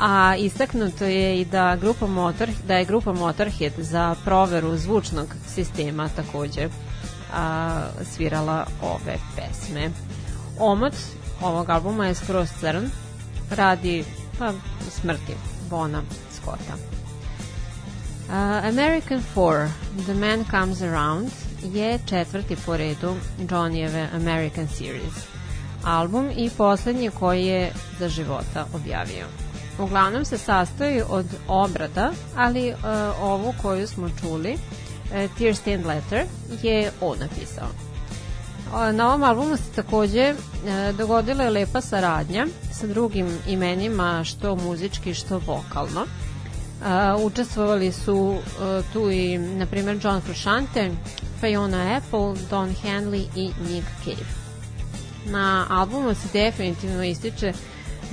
a 0.00 0.36
istaknuto 0.36 1.04
je 1.04 1.40
i 1.40 1.44
da 1.44 1.76
grupa 1.76 2.06
Motor, 2.06 2.48
da 2.66 2.76
je 2.76 2.84
grupa 2.84 3.12
Motorhead 3.12 3.72
za 3.78 4.14
proveru 4.24 4.76
zvučnog 4.76 5.28
sistema 5.54 6.08
takođe 6.16 6.68
a, 7.34 7.80
svirala 8.04 8.66
ove 8.82 9.16
pesme. 9.36 9.90
Omot 10.58 10.94
ovog 11.42 11.70
albuma 11.70 12.06
je 12.06 12.14
skroz 12.14 12.48
crn, 12.60 12.90
radi 13.50 14.04
pa, 14.38 14.52
smrti 14.90 15.34
Bona 15.70 16.02
Scotta. 16.32 16.74
Uh, 16.74 18.34
American 18.68 19.22
4, 19.34 19.68
The 20.04 20.14
Man 20.14 20.44
Comes 20.50 20.82
Around, 20.82 21.30
je 21.62 21.98
četvrti 22.06 22.56
po 22.66 22.76
redu 22.76 23.14
Johnnyjeve 23.38 24.06
American 24.14 24.68
Series 24.68 25.32
album 25.84 26.30
i 26.36 26.50
poslednji 26.50 27.10
koji 27.10 27.46
je 27.46 27.72
za 27.98 28.08
života 28.08 28.66
objavio. 28.74 29.41
Uglavnom 29.78 30.24
se 30.24 30.38
sastoji 30.38 31.02
od 31.08 31.26
obrada, 31.48 32.12
ali 32.36 32.70
uh, 32.70 32.76
ovu 33.22 33.54
koju 33.62 33.86
smo 33.86 34.08
čuli, 34.20 34.52
uh, 34.52 35.38
Tear 35.38 35.54
Stained 35.54 35.86
Letter, 35.86 36.26
je 36.62 36.90
on 37.00 37.18
napisao. 37.18 37.68
Na 38.92 39.08
ovom 39.08 39.22
albumu 39.22 39.56
se 39.56 39.72
takođe 39.76 40.20
e, 40.20 40.34
dogodila 40.98 41.44
je 41.44 41.50
lepa 41.50 41.80
saradnja 41.80 42.46
sa 42.72 42.86
drugim 42.86 43.38
imenima 43.48 44.24
što 44.24 44.56
muzički 44.56 45.14
što 45.14 45.38
vokalno. 45.38 46.00
E, 46.02 46.06
učestvovali 47.24 47.92
su 47.92 48.36
e, 48.36 48.82
tu 48.92 49.10
i 49.10 49.38
na 49.38 49.66
primjer 49.66 49.98
John 50.02 50.20
Frusciante, 50.20 50.90
Fiona 51.40 51.96
Apple, 51.96 52.42
Don 52.50 52.74
Henley 52.84 53.26
i 53.36 53.50
Nick 53.68 53.86
Cave. 54.04 54.26
Na 55.26 55.66
albumu 55.70 56.14
se 56.14 56.28
definitivno 56.32 57.04
ističe 57.04 57.52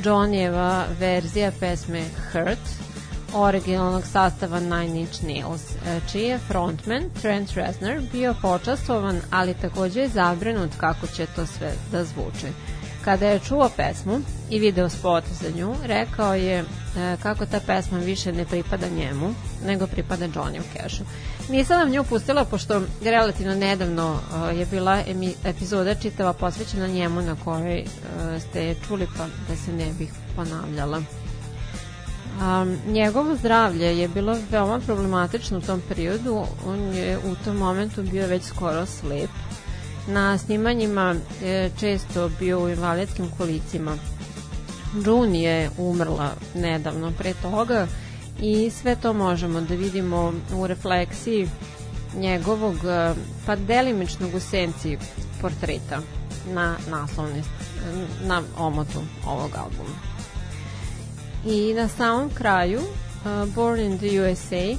Johnnyjeva 0.04 0.86
verzija 1.00 1.52
pesme 1.60 2.04
Hurt, 2.32 2.70
originalnog 3.34 4.04
sastava 4.06 4.60
Nine 4.60 5.00
Inch 5.00 5.24
Nails, 5.24 5.62
e, 5.72 6.00
čiji 6.12 6.24
je 6.24 6.38
frontman 6.38 7.04
Trent 7.22 7.52
Reznor 7.52 8.02
bio 8.12 8.36
počastovan, 8.42 9.22
ali 9.32 9.54
takođe 9.54 10.00
je 10.00 10.08
zabrinut 10.08 10.72
kako 10.78 11.08
će 11.08 11.26
to 11.36 11.46
sve 11.46 11.74
da 11.92 12.04
zvuči. 12.04 12.48
Kada 13.04 13.28
je 13.28 13.40
čuo 13.40 13.70
pesmu 13.78 14.22
i 14.50 14.60
video 14.60 14.90
spot 14.90 15.24
za 15.42 15.50
nju, 15.50 15.76
rekao 15.84 16.36
je 16.36 16.60
e, 16.60 16.66
kako 17.24 17.46
ta 17.46 17.60
pesma 17.60 17.98
više 17.98 18.34
ne 18.34 18.46
pripada 18.46 18.88
njemu, 18.90 19.34
nego 19.66 19.88
pripada 19.88 20.28
Johnny 20.28 20.62
Cashu. 20.74 21.04
Nisam 21.50 21.80
vam 21.80 21.90
nju 21.90 22.04
pustila, 22.04 22.46
pošto 22.46 22.82
relativno 23.04 23.56
nedavno 23.56 24.20
e, 24.52 24.56
je 24.56 24.66
bila 24.66 25.04
epizoda 25.46 25.96
čitava 25.96 26.34
posvećena 26.34 26.88
njemu 26.88 27.22
na 27.22 27.36
kojoj 27.44 27.80
e, 27.80 27.86
ste 28.40 28.76
čuli, 28.88 29.08
pa 29.18 29.26
da 29.50 29.56
se 29.56 29.74
ne 29.74 29.94
bih 30.00 30.10
ponavljala. 30.36 31.02
Um, 32.40 32.78
njegovo 32.88 33.36
zdravlje 33.36 34.00
je 34.00 34.08
bilo 34.08 34.38
veoma 34.52 34.80
problematično 34.80 35.58
u 35.58 35.62
tom 35.62 35.82
periodu. 35.88 36.46
On 36.66 36.94
je 36.94 37.18
u 37.18 37.36
tom 37.46 37.58
momentu 37.58 38.04
bio 38.04 38.28
već 38.28 38.44
skoro 38.44 38.86
slep. 38.86 39.30
Na 40.12 40.38
snimanjima 40.38 41.16
je 41.42 41.72
često 41.80 42.30
bio 42.40 42.64
u 42.64 42.70
invalidskim 42.70 43.26
kolicima. 43.38 43.98
June 45.06 45.42
je 45.42 45.70
umrla 45.78 46.32
nedavno 46.56 47.12
pre 47.18 47.34
toga 47.42 47.88
i 48.42 48.70
sve 48.70 48.96
to 48.96 49.14
možemo 49.14 49.62
da 49.62 49.76
vidimo 49.76 50.34
u 50.56 50.68
refleksiji 50.68 51.50
njegovog, 52.16 52.76
eh, 52.86 53.14
pa 53.46 53.56
delimičnog 53.56 54.36
u 54.36 54.40
senci 54.40 54.98
portreta 55.42 56.02
na 56.54 56.76
naslovne, 56.90 57.44
na 58.24 58.42
omotu 58.58 59.00
ovog 59.26 59.52
albuma. 59.56 59.96
I 61.46 61.74
na 61.74 61.88
samom 61.88 62.30
kraju 62.34 62.80
uh, 62.80 63.54
Born 63.56 63.80
in 63.80 63.98
the 63.98 64.08
USA 64.22 64.78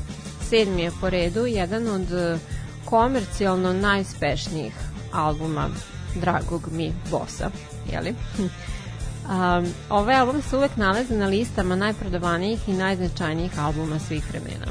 sedmi 0.48 0.82
je 0.82 0.92
po 1.00 1.10
redu 1.10 1.46
jedan 1.46 1.88
od 1.88 2.12
uh, 2.12 2.40
komercijalno 2.84 3.72
najspešnijih 3.72 4.89
albuma 5.12 5.68
dragog 6.14 6.68
mi 6.72 6.92
bosa, 7.10 7.50
jeli? 7.92 8.14
Um, 8.38 9.66
ovaj 9.90 10.16
album 10.16 10.42
se 10.42 10.56
uvek 10.56 10.76
nalazi 10.76 11.14
na 11.14 11.26
listama 11.26 11.76
najprodavanijih 11.76 12.68
i 12.68 12.72
najznačajnijih 12.72 13.58
albuma 13.58 13.98
svih 13.98 14.30
vremena. 14.30 14.66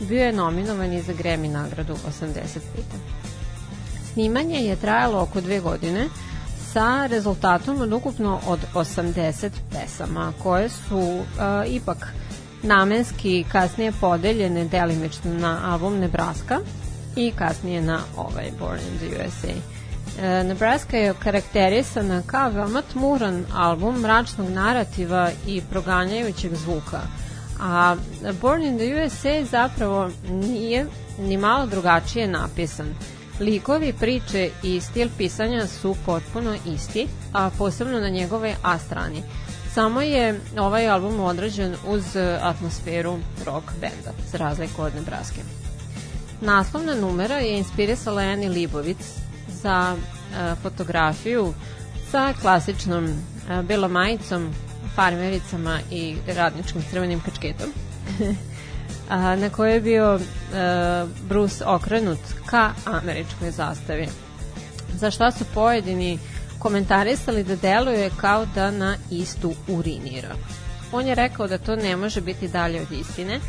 Bio 0.00 0.24
je 0.24 0.32
nominovan 0.32 0.92
i 0.92 1.02
za 1.02 1.12
Grammy 1.12 1.50
nagradu 1.50 1.94
85. 2.20 2.58
Snimanje 4.12 4.58
je 4.58 4.76
trajalo 4.76 5.22
oko 5.22 5.40
dve 5.40 5.60
godine, 5.60 6.08
sa 6.72 7.06
rezultatom 7.06 7.80
od 7.80 7.92
ukupno 7.92 8.40
od 8.46 8.60
80 8.74 9.50
pesama 9.70 10.32
koje 10.42 10.68
su 10.68 10.98
uh, 10.98 11.24
ipak 11.66 12.06
namenski 12.62 13.44
kasnije 13.52 13.92
podeljene 14.00 14.64
delimično 14.64 15.34
na 15.34 15.60
album 15.72 15.98
Nebraska 15.98 16.60
i 17.16 17.32
kasnije 17.32 17.82
na 17.82 18.00
ovaj 18.16 18.50
Born 18.58 18.80
in 18.80 18.98
the 18.98 19.26
USA. 19.26 19.48
E, 20.22 20.44
Nebraska 20.44 20.96
je 20.96 21.14
karakterisana 21.22 22.22
kao 22.26 22.50
veoma 22.50 22.82
tmuran 22.92 23.44
album 23.54 24.00
mračnog 24.00 24.50
narativa 24.50 25.30
i 25.46 25.62
proganjajućeg 25.70 26.54
zvuka. 26.54 27.00
A 27.60 27.96
Born 28.40 28.62
in 28.62 28.78
the 28.78 29.04
USA 29.04 29.44
zapravo 29.44 30.10
nije 30.28 30.86
ni 31.18 31.36
malo 31.36 31.66
drugačije 31.66 32.28
napisan. 32.28 32.94
Likovi, 33.40 33.92
priče 33.92 34.50
i 34.62 34.80
stil 34.80 35.08
pisanja 35.18 35.66
su 35.66 35.96
potpuno 36.06 36.56
isti, 36.66 37.08
a 37.32 37.50
posebno 37.58 38.00
na 38.00 38.08
njegove 38.08 38.54
A 38.62 38.78
strani. 38.78 39.22
Samo 39.72 40.00
je 40.00 40.40
ovaj 40.58 40.88
album 40.88 41.20
odrađen 41.20 41.74
uz 41.86 42.16
atmosferu 42.40 43.18
rock 43.46 43.66
benda, 43.80 44.12
za 44.32 44.38
razliku 44.38 44.82
od 44.82 44.94
Nebraske. 44.94 45.63
Naslovna 46.40 46.94
numera 46.94 47.38
je 47.38 47.58
inspirisala 47.58 48.22
Annie 48.22 48.48
Libovic 48.48 48.98
za 49.48 49.96
e, 49.96 50.54
fotografiju 50.62 51.54
sa 52.10 52.32
klasičnom 52.40 53.04
e, 53.04 53.62
belom 53.62 53.92
majicom, 53.92 54.54
farmericama 54.94 55.78
i 55.90 56.16
radničkim 56.26 56.82
crvenim 56.90 57.20
kačketom. 57.20 57.72
a, 59.08 59.36
na 59.36 59.50
kojoj 59.50 59.74
je 59.74 59.80
bio 59.80 60.14
e, 60.14 60.20
Bruce 61.28 61.64
okrenut 61.64 62.18
ka 62.46 62.70
američkoj 62.84 63.50
zastavi. 63.50 64.08
Za 64.94 65.10
šta 65.10 65.30
su 65.30 65.44
pojedini 65.54 66.18
komentarisali 66.58 67.44
da 67.44 67.56
deluje 67.56 68.10
kao 68.20 68.46
da 68.54 68.70
na 68.70 68.96
istu 69.10 69.54
urinira. 69.68 70.34
On 70.92 71.06
je 71.06 71.14
rekao 71.14 71.46
da 71.48 71.58
to 71.58 71.76
ne 71.76 71.96
može 71.96 72.20
biti 72.20 72.48
dalje 72.48 72.80
od 72.80 72.92
istine, 72.92 73.40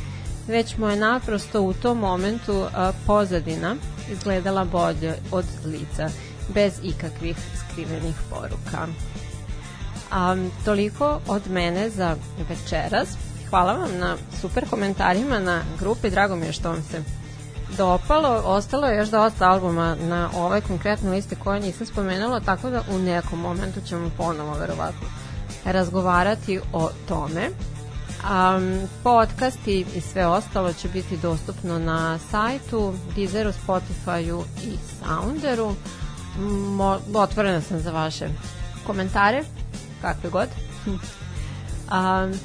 već 0.47 0.77
mu 0.77 0.87
je 0.87 0.95
naprosto 0.95 1.61
u 1.61 1.73
tom 1.73 1.97
momentu 1.97 2.65
pozadina 3.07 3.75
izgledala 4.11 4.65
bolje 4.65 5.15
od 5.31 5.45
lica, 5.65 6.09
bez 6.53 6.73
ikakvih 6.83 7.37
skrivenih 7.59 8.15
poruka. 8.29 8.87
A, 10.11 10.35
toliko 10.65 11.19
od 11.27 11.41
mene 11.49 11.89
za 11.89 12.15
večeras. 12.49 13.09
Hvala 13.49 13.73
vam 13.73 13.97
na 13.99 14.15
super 14.41 14.69
komentarima 14.69 15.39
na 15.39 15.61
grupi, 15.79 16.09
drago 16.09 16.35
mi 16.35 16.45
je 16.45 16.53
što 16.53 16.69
vam 16.69 16.83
se 16.91 17.03
dopalo. 17.77 18.41
Ostalo 18.45 18.87
je 18.87 18.97
još 18.97 19.09
dosta 19.09 19.49
albuma 19.49 19.95
na 19.95 20.29
ovoj 20.35 20.61
konkretnoj 20.61 21.15
listi 21.15 21.35
koje 21.35 21.59
nisam 21.59 21.87
spomenula, 21.87 22.39
tako 22.39 22.69
da 22.69 22.83
u 22.91 22.99
nekom 22.99 23.39
momentu 23.39 23.81
ćemo 23.87 24.09
ponovo 24.17 24.53
verovatno 24.53 25.07
razgovarati 25.65 26.59
o 26.73 26.89
tome. 27.07 27.49
Um, 28.25 28.87
podcasti 29.03 29.85
i 29.95 30.01
sve 30.01 30.27
ostalo 30.27 30.73
će 30.73 30.87
biti 30.87 31.17
dostupno 31.17 31.79
na 31.79 32.19
sajtu, 32.31 32.93
Deezeru, 33.15 33.51
Spotifyu 33.67 34.43
i 34.63 34.77
Sounderu. 34.99 35.75
Mo, 36.75 36.99
otvorena 37.13 37.61
sam 37.61 37.79
za 37.79 37.91
vaše 37.91 38.29
komentare, 38.87 39.43
kakve 40.01 40.29
god. 40.29 40.47
um, 40.85 40.95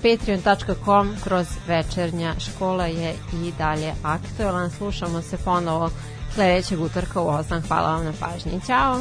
patreon.com 0.02 1.16
kroz 1.24 1.46
večernja 1.66 2.34
škola 2.38 2.86
je 2.86 3.14
i 3.32 3.52
dalje 3.58 3.92
aktualan. 4.02 4.70
Slušamo 4.70 5.22
se 5.22 5.36
ponovo 5.36 5.90
sledećeg 6.34 6.80
utorka 6.80 7.20
u 7.20 7.26
8. 7.26 7.68
Hvala 7.68 7.92
vam 7.92 8.04
na 8.04 8.12
pažnji. 8.20 8.60
Ćao! 8.66 9.00